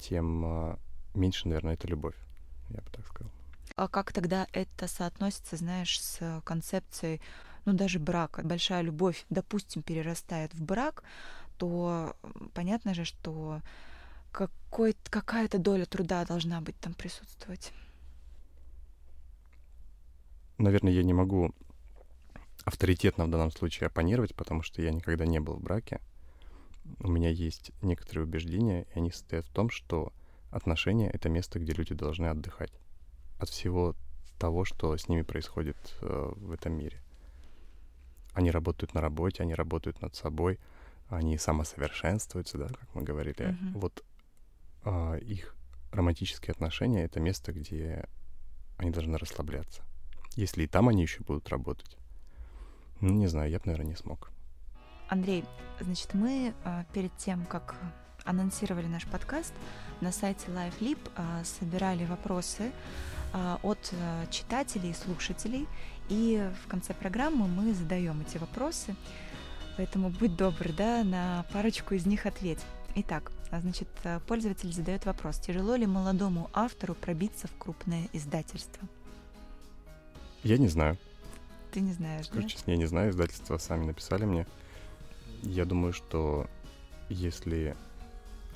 тем 0.00 0.44
а, 0.44 0.78
меньше, 1.14 1.48
наверное, 1.48 1.74
это 1.74 1.88
любовь, 1.88 2.16
я 2.70 2.80
бы 2.80 2.90
так 2.90 3.06
сказал. 3.06 3.30
А 3.76 3.88
как 3.88 4.12
тогда 4.12 4.46
это 4.52 4.86
соотносится, 4.86 5.56
знаешь, 5.56 6.00
с 6.00 6.42
концепцией, 6.44 7.20
ну, 7.64 7.72
даже 7.72 7.98
брака? 7.98 8.42
Большая 8.42 8.82
любовь, 8.82 9.24
допустим, 9.30 9.82
перерастает 9.82 10.54
в 10.54 10.62
брак, 10.62 11.02
то 11.58 12.16
понятно 12.54 12.94
же, 12.94 13.04
что 13.04 13.60
какой, 14.30 14.96
какая-то 15.10 15.58
доля 15.58 15.84
труда 15.84 16.24
должна 16.24 16.60
быть 16.60 16.76
там 16.78 16.94
присутствовать. 16.94 17.72
Наверное, 20.58 20.92
я 20.92 21.02
не 21.02 21.12
могу 21.12 21.54
авторитетно 22.64 23.26
в 23.26 23.30
данном 23.30 23.50
случае 23.50 23.88
оппонировать, 23.88 24.34
потому 24.34 24.62
что 24.62 24.82
я 24.82 24.92
никогда 24.92 25.26
не 25.26 25.40
был 25.40 25.54
в 25.54 25.62
браке 25.62 26.00
у 27.00 27.08
меня 27.08 27.30
есть 27.30 27.72
некоторые 27.82 28.24
убеждения, 28.24 28.86
и 28.94 28.98
они 28.98 29.10
состоят 29.10 29.46
в 29.46 29.52
том, 29.52 29.70
что 29.70 30.12
отношения— 30.50 31.10
это 31.12 31.28
место, 31.28 31.58
где 31.58 31.72
люди 31.72 31.94
должны 31.94 32.26
отдыхать 32.26 32.72
от 33.38 33.48
всего 33.48 33.94
того, 34.38 34.64
что 34.64 34.96
с 34.96 35.08
ними 35.08 35.22
происходит 35.22 35.76
э, 36.00 36.32
в 36.36 36.50
этом 36.50 36.74
мире. 36.74 37.00
Они 38.32 38.50
работают 38.50 38.94
на 38.94 39.00
работе, 39.00 39.42
они 39.42 39.54
работают 39.54 40.00
над 40.00 40.14
собой, 40.14 40.58
они 41.08 41.36
самосовершенствуются, 41.38 42.58
да, 42.58 42.68
как 42.68 42.94
мы 42.94 43.02
говорили. 43.02 43.48
Mm-hmm. 43.48 43.72
Вот 43.74 44.04
э, 44.84 45.18
их 45.20 45.54
романтические 45.92 46.52
отношения— 46.52 47.04
это 47.04 47.20
место, 47.20 47.52
где 47.52 48.08
они 48.78 48.90
должны 48.90 49.18
расслабляться. 49.18 49.82
Если 50.34 50.64
и 50.64 50.66
там 50.66 50.88
они 50.88 51.02
еще 51.02 51.22
будут 51.22 51.48
работать, 51.50 51.98
ну, 53.00 53.10
не 53.10 53.26
знаю, 53.26 53.50
я 53.50 53.58
бы, 53.58 53.64
наверное, 53.66 53.90
не 53.90 53.96
смог. 53.96 54.30
Андрей, 55.08 55.44
значит, 55.80 56.14
мы 56.14 56.54
а, 56.64 56.84
перед 56.94 57.14
тем, 57.18 57.44
как 57.44 57.74
анонсировали 58.24 58.86
наш 58.86 59.06
подкаст, 59.06 59.52
на 60.00 60.12
сайте 60.12 60.46
LiveLib 60.48 60.98
а, 61.16 61.44
собирали 61.44 62.04
вопросы 62.06 62.72
а, 63.32 63.58
от 63.62 63.92
читателей 64.30 64.90
и 64.90 64.94
слушателей, 64.94 65.66
и 66.08 66.50
в 66.64 66.68
конце 66.68 66.94
программы 66.94 67.46
мы 67.48 67.72
задаем 67.74 68.20
эти 68.26 68.38
вопросы, 68.38 68.94
поэтому 69.76 70.10
будь 70.10 70.36
добр, 70.36 70.72
да, 70.72 71.04
на 71.04 71.44
парочку 71.52 71.94
из 71.94 72.06
них 72.06 72.26
ответь. 72.26 72.60
Итак, 72.94 73.32
значит, 73.50 73.88
пользователь 74.26 74.72
задает 74.72 75.06
вопрос, 75.06 75.38
тяжело 75.38 75.76
ли 75.76 75.86
молодому 75.86 76.50
автору 76.52 76.94
пробиться 76.94 77.48
в 77.48 77.56
крупное 77.56 78.08
издательство? 78.12 78.86
Я 80.42 80.58
не 80.58 80.68
знаю. 80.68 80.98
Ты 81.70 81.80
не 81.80 81.92
знаешь, 81.92 82.26
Скажу 82.26 82.42
да? 82.42 82.48
честно, 82.48 82.70
я 82.72 82.76
не 82.76 82.86
знаю, 82.86 83.10
издательства 83.10 83.56
сами 83.56 83.86
написали 83.86 84.24
мне. 84.24 84.46
Я 85.42 85.64
думаю, 85.64 85.94
что 85.94 86.46
если 87.08 87.74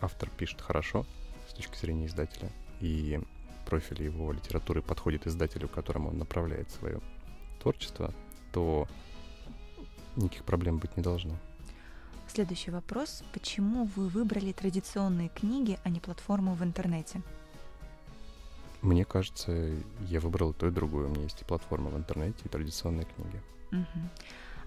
автор 0.00 0.28
пишет 0.30 0.60
хорошо 0.60 1.06
с 1.48 1.54
точки 1.54 1.78
зрения 1.78 2.06
издателя, 2.06 2.50
и 2.80 3.20
профиль 3.64 4.02
его 4.02 4.32
литературы 4.32 4.82
подходит 4.82 5.26
издателю, 5.26 5.68
которому 5.68 6.10
он 6.10 6.18
направляет 6.18 6.70
свое 6.70 7.00
творчество, 7.56 8.12
то 8.52 8.86
никаких 10.16 10.44
проблем 10.44 10.78
быть 10.78 10.96
не 10.96 11.02
должно. 11.02 11.34
Следующий 12.28 12.70
вопрос. 12.70 13.22
Почему 13.32 13.88
вы 13.96 14.08
выбрали 14.08 14.52
традиционные 14.52 15.28
книги, 15.28 15.78
а 15.84 15.88
не 15.88 16.00
платформу 16.00 16.54
в 16.54 16.62
интернете? 16.62 17.22
Мне 18.82 19.04
кажется, 19.04 19.72
я 20.00 20.20
выбрал 20.20 20.52
то 20.52 20.66
и 20.66 20.70
другое. 20.70 21.06
У 21.06 21.10
меня 21.10 21.22
есть 21.22 21.40
и 21.40 21.44
платформа 21.44 21.90
в 21.90 21.96
интернете, 21.96 22.38
и 22.44 22.48
традиционные 22.48 23.06
книги. 23.06 23.40
Угу. 23.72 24.08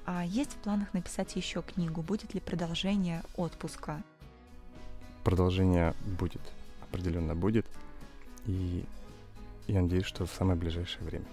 А 0.06 0.26
есть 0.26 0.54
в 0.54 0.56
планах 0.56 0.94
написать 0.94 1.36
еще 1.36 1.62
книгу? 1.62 2.02
Будет 2.02 2.34
ли 2.34 2.40
продолжение 2.40 3.24
отпуска? 3.36 4.02
Продолжение 5.24 5.94
будет, 6.20 6.42
определенно 6.82 7.36
будет. 7.36 7.66
И 8.46 8.84
я 9.68 9.82
надеюсь, 9.82 10.06
что 10.06 10.26
в 10.26 10.32
самое 10.32 10.58
ближайшее 10.58 11.04
время. 11.04 11.26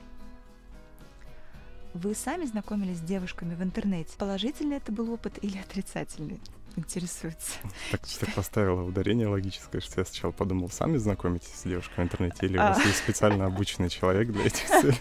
Вы 1.96 2.14
сами 2.14 2.44
знакомились 2.44 2.98
с 2.98 3.00
девушками 3.00 3.54
в 3.54 3.62
интернете. 3.62 4.12
Положительный 4.18 4.76
это 4.76 4.92
был 4.92 5.10
опыт 5.14 5.38
или 5.40 5.56
отрицательный? 5.56 6.38
Интересуется. 6.76 7.54
Так, 7.90 8.02
так 8.20 8.34
поставила 8.34 8.82
ударение 8.82 9.26
логическое, 9.28 9.80
что 9.80 10.00
я 10.00 10.04
сначала 10.04 10.30
подумал, 10.30 10.68
сами 10.68 10.98
знакомитесь 10.98 11.54
с 11.54 11.62
девушкой 11.62 11.94
в 11.96 11.98
интернете 12.00 12.44
или 12.44 12.58
у 12.58 12.60
вас 12.60 12.78
а. 12.78 12.86
есть 12.86 12.98
специально 12.98 13.46
обученный 13.46 13.88
человек 13.88 14.30
для 14.30 14.44
этих 14.44 14.66
целей? 14.68 14.98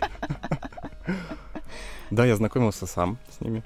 Да, 2.12 2.24
я 2.24 2.38
знакомился 2.38 2.86
сам 2.86 3.18
с 3.30 3.42
ними. 3.42 3.62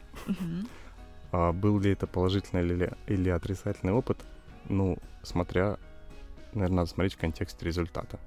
А 1.31 1.51
был 1.51 1.79
ли 1.79 1.91
это 1.91 2.07
положительный 2.07 2.89
или 3.05 3.29
отрицательный 3.29 3.93
опыт? 3.93 4.17
Ну, 4.69 4.97
смотря, 5.21 5.77
наверное, 6.53 6.77
надо 6.77 6.89
смотреть 6.89 7.13
в 7.13 7.17
контексте 7.17 7.63
результата. 7.63 8.19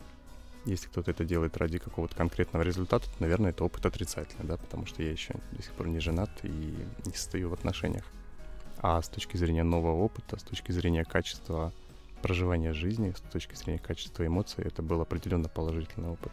Если 0.65 0.87
кто-то 0.87 1.11
это 1.11 1.25
делает 1.25 1.57
ради 1.57 1.79
какого-то 1.79 2.15
конкретного 2.15 2.63
результата, 2.63 3.07
то, 3.07 3.17
наверное, 3.19 3.51
это 3.51 3.65
опыт 3.65 3.85
отрицательный, 3.85 4.47
да, 4.47 4.57
потому 4.57 4.87
что 4.87 5.03
я 5.03 5.11
еще 5.11 5.35
до 5.53 5.63
сих 5.63 5.73
пор 5.73 5.89
не 5.89 5.99
женат 5.99 6.31
и 6.45 6.49
не 7.05 7.13
стою 7.15 7.51
в 7.51 7.55
отношениях. 7.55 8.05
А 8.79 9.03
с 9.03 9.09
точки 9.09 9.37
зрения 9.37 9.65
нового 9.65 10.03
опыта, 10.03 10.39
с 10.39 10.43
точки 10.43 10.73
зрения 10.73 11.05
качества 11.05 11.73
проживания 12.23 12.73
жизни, 12.73 13.13
с 13.17 13.21
точки 13.33 13.55
зрения 13.57 13.81
качества 13.81 14.25
эмоций, 14.25 14.65
это 14.65 14.83
был 14.83 15.01
определенно 15.01 15.49
положительный 15.49 16.11
опыт. 16.11 16.33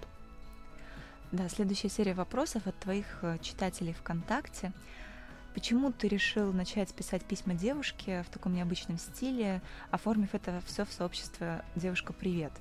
Да, 1.31 1.47
следующая 1.49 1.89
серия 1.89 2.13
вопросов 2.13 2.65
от 2.65 2.79
твоих 2.79 3.05
э, 3.21 3.37
читателей 3.41 3.93
ВКонтакте. 3.93 4.73
Почему 5.53 5.91
ты 5.91 6.07
решил 6.07 6.53
начать 6.53 6.93
писать 6.93 7.25
письма 7.25 7.55
девушке 7.55 8.23
в 8.23 8.29
таком 8.29 8.53
необычном 8.53 8.99
стиле, 8.99 9.61
оформив 9.89 10.35
это 10.35 10.61
все 10.65 10.85
в 10.85 10.91
сообщество 10.91 11.65
«Девушка, 11.75 12.13
привет»? 12.13 12.51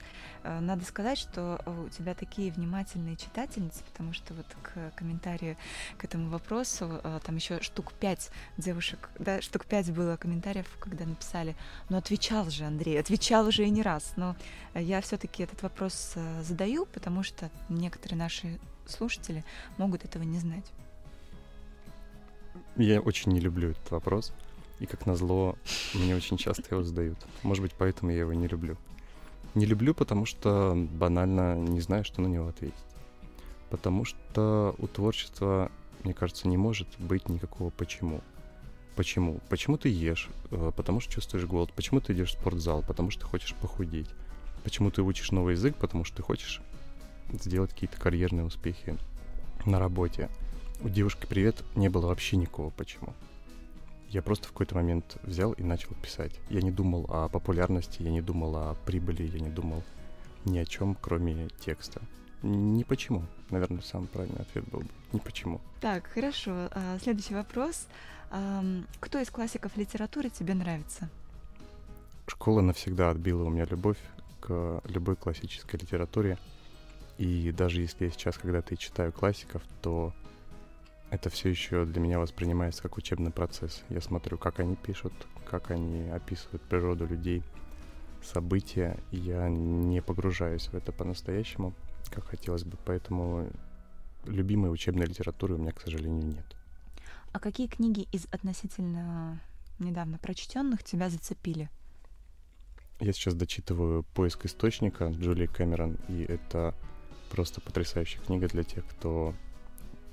Э, 0.42 0.59
надо 0.61 0.85
сказать, 0.85 1.18
что 1.18 1.61
э, 1.64 1.85
у 1.87 1.88
тебя 1.90 2.14
такие 2.14 2.51
внимательные 2.51 3.16
читательницы, 3.16 3.85
потому 3.85 4.14
что 4.14 4.33
вот 4.33 4.46
к 4.62 4.96
комментарию 4.96 5.57
к 5.98 6.05
этому 6.05 6.31
вопросу 6.31 7.01
э, 7.05 7.20
там 7.22 7.37
еще 7.37 7.61
штук 7.61 7.92
пять 7.92 8.31
девушек, 8.57 9.11
да, 9.18 9.42
штук 9.42 9.66
пять 9.66 9.90
было 9.92 10.16
комментариев, 10.16 10.66
когда 10.81 11.05
написали, 11.05 11.57
ну 11.90 11.98
отвечал 11.98 12.48
же 12.48 12.64
Андрей, 12.64 12.98
отвечал 12.98 13.46
уже 13.46 13.66
и 13.66 13.70
не 13.70 13.83
раз, 13.83 14.14
но 14.16 14.35
я 14.74 15.03
все-таки 15.03 15.42
этот 15.42 15.62
вопрос 15.62 16.14
задаю, 16.42 16.87
потому 16.87 17.22
что 17.22 17.51
некоторые 17.68 18.18
наши 18.18 18.59
слушатели 18.87 19.44
могут 19.77 20.05
этого 20.05 20.22
не 20.22 20.38
знать. 20.38 20.64
Я 22.78 23.00
очень 23.00 23.32
не 23.32 23.40
люблю 23.40 23.70
этот 23.70 23.90
вопрос. 23.90 24.32
И 24.78 24.86
как 24.86 25.04
назло, 25.04 25.56
мне 25.94 26.14
очень 26.14 26.36
часто 26.36 26.62
его 26.70 26.84
задают. 26.84 27.18
Может 27.42 27.62
быть, 27.62 27.72
поэтому 27.76 28.12
я 28.12 28.20
его 28.20 28.32
не 28.32 28.46
люблю. 28.46 28.76
Не 29.56 29.66
люблю, 29.66 29.94
потому 29.94 30.26
что 30.26 30.74
банально 30.92 31.56
не 31.56 31.80
знаю, 31.80 32.04
что 32.04 32.22
на 32.22 32.28
него 32.28 32.46
ответить. 32.46 32.78
Потому 33.70 34.04
что 34.04 34.76
у 34.78 34.86
творчества, 34.86 35.72
мне 36.04 36.14
кажется, 36.14 36.46
не 36.46 36.56
может 36.56 36.86
быть 37.00 37.28
никакого 37.28 37.70
почему. 37.70 38.20
Почему? 38.94 39.40
Почему 39.48 39.76
ты 39.76 39.88
ешь? 39.88 40.28
Э, 40.52 40.70
потому 40.76 41.00
что 41.00 41.12
чувствуешь 41.12 41.46
голод. 41.46 41.72
Почему 41.72 42.00
ты 42.00 42.12
идешь 42.12 42.30
в 42.30 42.38
спортзал? 42.38 42.84
Потому 42.86 43.10
что 43.10 43.26
хочешь 43.26 43.54
похудеть. 43.54 44.08
Почему 44.62 44.92
ты 44.92 45.02
учишь 45.02 45.32
новый 45.32 45.54
язык? 45.54 45.74
Потому 45.76 46.04
что 46.04 46.18
ты 46.18 46.22
хочешь 46.22 46.60
сделать 47.32 47.72
какие-то 47.72 47.98
карьерные 47.98 48.44
успехи 48.44 48.96
на 49.66 49.80
работе 49.80 50.30
у 50.80 50.88
девушки 50.88 51.26
«Привет» 51.26 51.64
не 51.74 51.88
было 51.88 52.06
вообще 52.06 52.36
никакого 52.36 52.70
почему. 52.70 53.14
Я 54.08 54.22
просто 54.22 54.48
в 54.48 54.52
какой-то 54.52 54.74
момент 54.74 55.18
взял 55.22 55.52
и 55.52 55.62
начал 55.62 55.94
писать. 55.94 56.32
Я 56.48 56.62
не 56.62 56.70
думал 56.70 57.06
о 57.08 57.28
популярности, 57.28 58.02
я 58.02 58.10
не 58.10 58.22
думал 58.22 58.56
о 58.56 58.74
прибыли, 58.86 59.24
я 59.24 59.40
не 59.40 59.50
думал 59.50 59.82
ни 60.44 60.58
о 60.58 60.64
чем, 60.64 60.96
кроме 61.00 61.48
текста. 61.60 62.00
Не 62.42 62.84
почему. 62.84 63.24
Наверное, 63.50 63.82
самый 63.82 64.06
правильный 64.06 64.40
ответ 64.40 64.64
был 64.68 64.80
бы. 64.80 64.88
Не 65.12 65.20
почему. 65.20 65.60
Так, 65.80 66.06
хорошо. 66.06 66.68
А, 66.70 66.98
следующий 67.02 67.34
вопрос. 67.34 67.86
Кто 69.00 69.20
из 69.20 69.30
классиков 69.30 69.76
литературы 69.76 70.30
тебе 70.30 70.54
нравится? 70.54 71.08
Школа 72.26 72.60
навсегда 72.60 73.10
отбила 73.10 73.44
у 73.44 73.50
меня 73.50 73.64
любовь 73.64 73.98
к 74.40 74.80
любой 74.84 75.16
классической 75.16 75.80
литературе. 75.80 76.38
И 77.16 77.50
даже 77.50 77.80
если 77.80 78.04
я 78.04 78.10
сейчас 78.10 78.38
когда-то 78.38 78.74
и 78.74 78.78
читаю 78.78 79.12
классиков, 79.12 79.62
то 79.82 80.12
это 81.11 81.31
все 81.31 81.49
еще 81.49 81.85
для 81.85 82.01
меня 82.01 82.18
воспринимается 82.18 82.83
как 82.83 82.97
учебный 82.97 83.31
процесс. 83.31 83.83
Я 83.88 84.01
смотрю, 84.01 84.38
как 84.38 84.61
они 84.61 84.77
пишут, 84.77 85.12
как 85.49 85.71
они 85.71 86.09
описывают 86.11 86.62
природу 86.62 87.07
людей, 87.07 87.42
события, 88.23 88.99
я 89.11 89.49
не 89.49 90.03
погружаюсь 90.03 90.68
в 90.68 90.75
это 90.75 90.92
по-настоящему, 90.92 91.73
как 92.11 92.25
хотелось 92.27 92.64
бы, 92.64 92.77
поэтому 92.85 93.49
любимой 94.25 94.73
учебной 94.73 95.07
литературы 95.07 95.55
у 95.55 95.59
меня, 95.59 95.73
к 95.73 95.81
сожалению, 95.81 96.27
нет. 96.27 96.57
А 97.33 97.40
какие 97.40 97.68
книги 97.68 98.09
из 98.12 98.27
относительно 98.33 99.40
недавно 99.79 100.18
прочтенных 100.18 100.83
тебя 100.83 101.09
зацепили? 101.11 101.71
Я 103.01 103.12
сейчас 103.12 103.35
дочитываю 103.35 104.03
«Поиск 104.14 104.44
источника» 104.47 105.09
Джулии 105.11 105.47
Кэмерон, 105.47 105.99
и 106.09 106.23
это 106.23 106.75
просто 107.31 107.61
потрясающая 107.61 108.21
книга 108.21 108.49
для 108.49 108.64
тех, 108.64 108.85
кто 108.87 109.35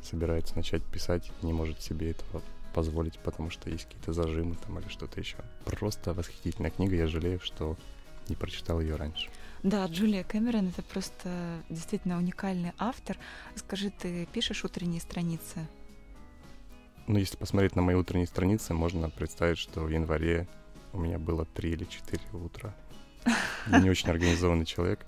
собирается 0.03 0.55
начать 0.55 0.83
писать, 0.83 1.31
не 1.41 1.53
может 1.53 1.81
себе 1.81 2.11
этого 2.11 2.41
позволить, 2.73 3.17
потому 3.19 3.49
что 3.49 3.69
есть 3.69 3.85
какие-то 3.85 4.13
зажимы 4.13 4.55
там 4.55 4.79
или 4.79 4.87
что-то 4.89 5.19
еще. 5.19 5.37
Просто 5.63 6.13
восхитительная 6.13 6.71
книга, 6.71 6.95
я 6.95 7.07
жалею, 7.07 7.39
что 7.41 7.77
не 8.27 8.35
прочитал 8.35 8.81
ее 8.81 8.95
раньше. 8.95 9.29
Да, 9.63 9.85
Джулия 9.87 10.23
Кэмерон 10.23 10.67
это 10.67 10.83
просто 10.83 11.63
действительно 11.69 12.17
уникальный 12.17 12.73
автор. 12.77 13.17
Скажи, 13.55 13.89
ты 13.89 14.27
пишешь 14.27 14.63
утренние 14.63 15.01
страницы? 15.01 15.67
Ну, 17.07 17.17
если 17.17 17.37
посмотреть 17.37 17.75
на 17.75 17.81
мои 17.81 17.95
утренние 17.95 18.27
страницы, 18.27 18.73
можно 18.73 19.09
представить, 19.09 19.57
что 19.57 19.81
в 19.81 19.89
январе 19.89 20.47
у 20.91 20.99
меня 20.99 21.17
было 21.17 21.45
три 21.45 21.71
или 21.71 21.85
четыре 21.85 22.23
утра. 22.33 22.75
Я 23.67 23.79
не 23.79 23.89
очень 23.89 24.09
организованный 24.09 24.65
человек. 24.65 25.05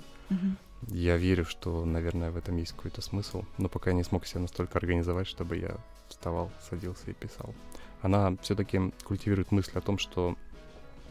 Я 0.84 1.18
верю, 1.18 1.46
что, 1.46 1.86
наверное, 1.86 2.32
в 2.32 2.38
этом 2.38 2.58
есть 2.58 2.74
какой-то 2.74 3.02
смысл, 3.02 3.44
но 3.58 3.68
пока 3.68 3.90
я 3.90 3.96
не 3.96 4.04
смог 4.04 4.26
себя 4.26 4.42
настолько 4.42 4.78
организовать, 4.78 5.28
чтобы 5.28 5.58
я 5.58 5.78
вставал, 6.08 6.52
садился 6.70 7.10
и 7.10 7.14
писал. 7.14 7.54
Она 8.02 8.38
все-таки 8.42 8.94
культивирует 9.04 9.52
мысль 9.52 9.72
о 9.74 9.82
том, 9.82 9.98
что 9.98 10.38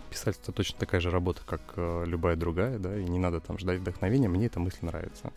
писать 0.09 0.38
это 0.40 0.52
точно 0.52 0.79
такая 0.79 1.00
же 1.00 1.11
работа, 1.11 1.42
как 1.44 1.61
э, 1.76 2.05
любая 2.07 2.37
другая, 2.37 2.79
да, 2.79 2.96
и 2.96 3.05
не 3.05 3.18
надо 3.18 3.40
там 3.40 3.59
ждать 3.59 3.81
вдохновения, 3.81 4.29
мне 4.29 4.46
эта 4.46 4.61
мысль 4.61 4.79
нравится. 4.83 5.33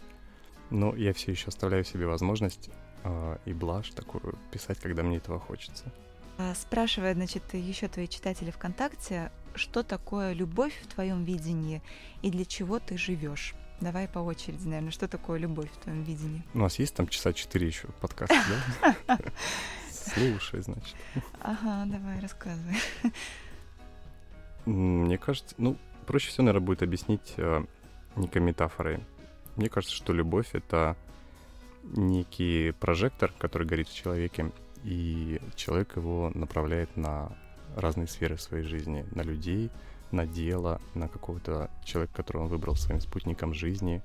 Но 0.70 0.96
я 0.96 1.14
все 1.14 1.32
еще 1.32 1.48
оставляю 1.48 1.84
себе 1.84 2.06
возможность 2.06 2.70
э, 3.04 3.38
и 3.46 3.54
блажь 3.54 3.90
такую 3.90 4.38
писать, 4.52 4.80
когда 4.80 5.02
мне 5.02 5.18
этого 5.18 5.40
хочется. 5.40 5.92
А, 6.38 6.54
спрашивает, 6.54 7.18
значит, 7.18 7.44
еще 7.54 7.88
твои 7.88 8.08
читатели 8.08 8.52
ВКонтакте, 8.52 9.32
что 9.56 9.84
такое 9.84 10.34
любовь 10.34 10.74
в 10.84 10.88
твоем 10.88 11.26
видении 11.26 11.82
и 12.22 12.30
для 12.30 12.46
чего 12.46 12.80
ты 12.80 12.98
живешь? 12.98 13.56
Давай 13.82 14.10
по 14.10 14.20
очереди, 14.20 14.66
наверное. 14.68 14.92
Что 14.92 15.08
такое 15.08 15.40
любовь 15.40 15.72
в 15.72 15.78
твоем 15.78 16.04
видении? 16.04 16.44
У 16.54 16.60
нас 16.60 16.80
есть 16.80 16.94
там 16.96 17.08
часа 17.08 17.32
четыре 17.32 17.68
еще 17.68 17.88
подкаст, 18.02 18.34
да? 19.08 19.18
Слушай, 19.92 20.62
значит. 20.62 20.96
Ага, 21.40 21.86
давай, 21.86 22.20
рассказывай. 22.20 22.76
Мне 24.66 25.18
кажется, 25.18 25.56
ну, 25.58 25.78
проще 26.06 26.28
всего, 26.28 26.46
наверное, 26.46 26.66
будет 26.66 26.84
объяснить 26.84 27.34
э, 27.38 27.64
некой 28.18 28.42
метафорой. 28.42 29.00
Мне 29.56 29.70
кажется, 29.70 29.96
что 29.96 30.12
любовь— 30.12 30.50
это 30.54 30.98
некий 31.84 32.72
прожектор, 32.72 33.32
который 33.38 33.66
горит 33.66 33.88
в 33.88 33.96
человеке, 33.96 34.52
и 34.84 35.40
человек 35.56 35.96
его 35.96 36.32
направляет 36.34 36.96
на 36.98 37.32
разные 37.78 38.08
сферы 38.08 38.38
своей 38.38 38.66
жизни, 38.66 39.06
на 39.12 39.22
людей— 39.22 39.72
на 40.12 40.26
дело, 40.26 40.82
на 40.96 41.08
какого-то 41.08 41.70
человека, 41.84 42.14
которого 42.16 42.44
он 42.44 42.50
выбрал 42.50 42.76
своим 42.76 43.02
спутником 43.02 43.54
жизни. 43.54 44.02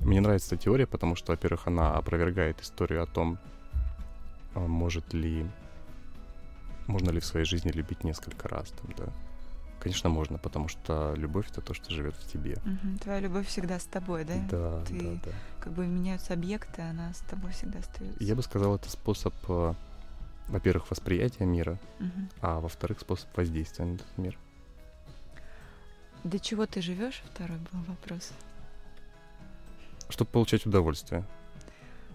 Мне 0.00 0.20
нравится 0.20 0.54
эта 0.54 0.64
теория, 0.64 0.86
потому 0.86 1.16
что, 1.16 1.32
во-первых, 1.32 1.66
она 1.66 1.94
опровергает 1.94 2.60
историю 2.60 3.02
о 3.02 3.06
том, 3.06 3.38
а, 4.54 4.60
может 4.60 5.14
ли, 5.14 5.46
можно 6.86 7.10
ли 7.10 7.20
в 7.20 7.24
своей 7.24 7.46
жизни 7.46 7.70
любить 7.70 8.04
несколько 8.04 8.48
раз, 8.48 8.70
там, 8.70 8.92
да. 8.96 9.12
Конечно, 9.80 10.08
можно, 10.08 10.38
потому 10.38 10.68
что 10.68 11.14
любовь 11.16 11.48
это 11.50 11.60
то, 11.60 11.74
что 11.74 11.92
живет 11.92 12.14
в 12.16 12.32
тебе. 12.32 12.54
Угу. 12.54 12.98
Твоя 13.02 13.20
любовь 13.20 13.46
всегда 13.46 13.78
с 13.78 13.84
тобой, 13.84 14.24
да? 14.24 14.34
Да, 14.50 14.84
Ты, 14.84 15.00
да, 15.00 15.20
да. 15.26 15.32
Как 15.60 15.72
бы 15.74 15.86
меняются 15.86 16.32
объекты, 16.32 16.82
она 16.82 17.12
с 17.12 17.18
тобой 17.20 17.52
всегда 17.52 17.78
остается. 17.78 18.22
Я 18.22 18.34
бы 18.34 18.42
сказал, 18.42 18.74
это 18.74 18.90
способ, 18.90 19.34
а, 19.48 19.74
во-первых, 20.48 20.90
восприятия 20.90 21.44
мира, 21.44 21.78
угу. 22.00 22.28
а 22.40 22.60
во-вторых, 22.60 23.00
способ 23.00 23.28
воздействия 23.36 23.84
на 23.84 23.94
этот 23.94 24.18
мир. 24.18 24.38
Для 26.26 26.40
чего 26.40 26.66
ты 26.66 26.82
живешь? 26.82 27.22
Второй 27.32 27.56
был 27.58 27.80
вопрос. 27.86 28.32
Чтобы 30.08 30.28
получать 30.32 30.66
удовольствие. 30.66 31.24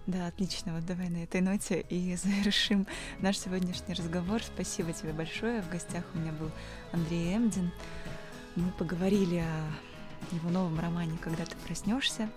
Да, 0.05 0.27
отлично. 0.27 0.73
Вот 0.75 0.85
давай 0.85 1.07
на 1.07 1.23
этой 1.23 1.39
ноте 1.39 1.79
и 1.79 2.13
завершим 2.21 2.87
наш 3.21 3.37
сегодняшний 3.37 3.93
разговор. 3.93 4.43
Спасибо 4.43 4.91
тебе 4.91 5.13
большое. 5.13 5.61
В 5.61 5.69
гостях 5.69 6.03
у 6.13 6.17
меня 6.17 6.33
был 6.33 6.51
Андрей 6.91 7.37
Эмдин. 7.37 7.71
Мы 8.57 8.69
поговорили 8.71 9.37
о 9.37 10.35
его 10.35 10.49
новом 10.49 10.77
романе 10.77 11.17
«Когда 11.21 11.45
ты 11.45 11.55
проснешься», 11.65 12.29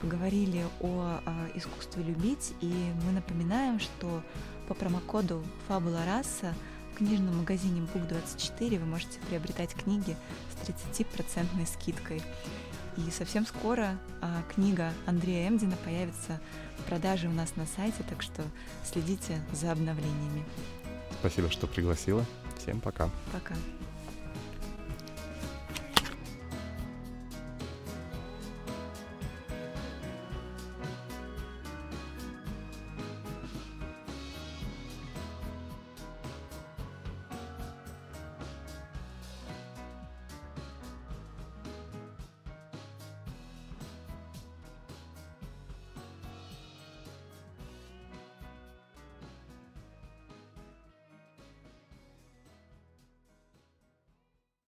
поговорили 0.00 0.66
о, 0.80 1.20
о 1.24 1.56
искусстве 1.56 2.02
любить, 2.02 2.52
и 2.60 2.92
мы 3.04 3.12
напоминаем, 3.12 3.78
что 3.78 4.24
по 4.66 4.74
промокоду 4.74 5.44
«Фабула 5.68 6.04
раса» 6.04 6.52
В 6.92 6.98
книжном 6.98 7.38
магазине 7.38 7.86
Бук24 7.94 8.78
вы 8.78 8.86
можете 8.86 9.18
приобретать 9.28 9.74
книги 9.74 10.16
с 10.50 10.68
30% 11.00 11.66
скидкой. 11.66 12.22
И 12.98 13.10
совсем 13.10 13.46
скоро 13.46 13.98
а, 14.20 14.42
книга 14.54 14.92
Андрея 15.06 15.48
Эмдина 15.48 15.76
появится 15.84 16.38
в 16.78 16.82
продаже 16.84 17.28
у 17.28 17.32
нас 17.32 17.56
на 17.56 17.66
сайте, 17.66 18.04
так 18.08 18.20
что 18.20 18.42
следите 18.84 19.42
за 19.52 19.72
обновлениями. 19.72 20.44
Спасибо, 21.20 21.50
что 21.50 21.66
пригласила. 21.66 22.24
Всем 22.58 22.80
пока. 22.80 23.08
Пока. 23.32 23.54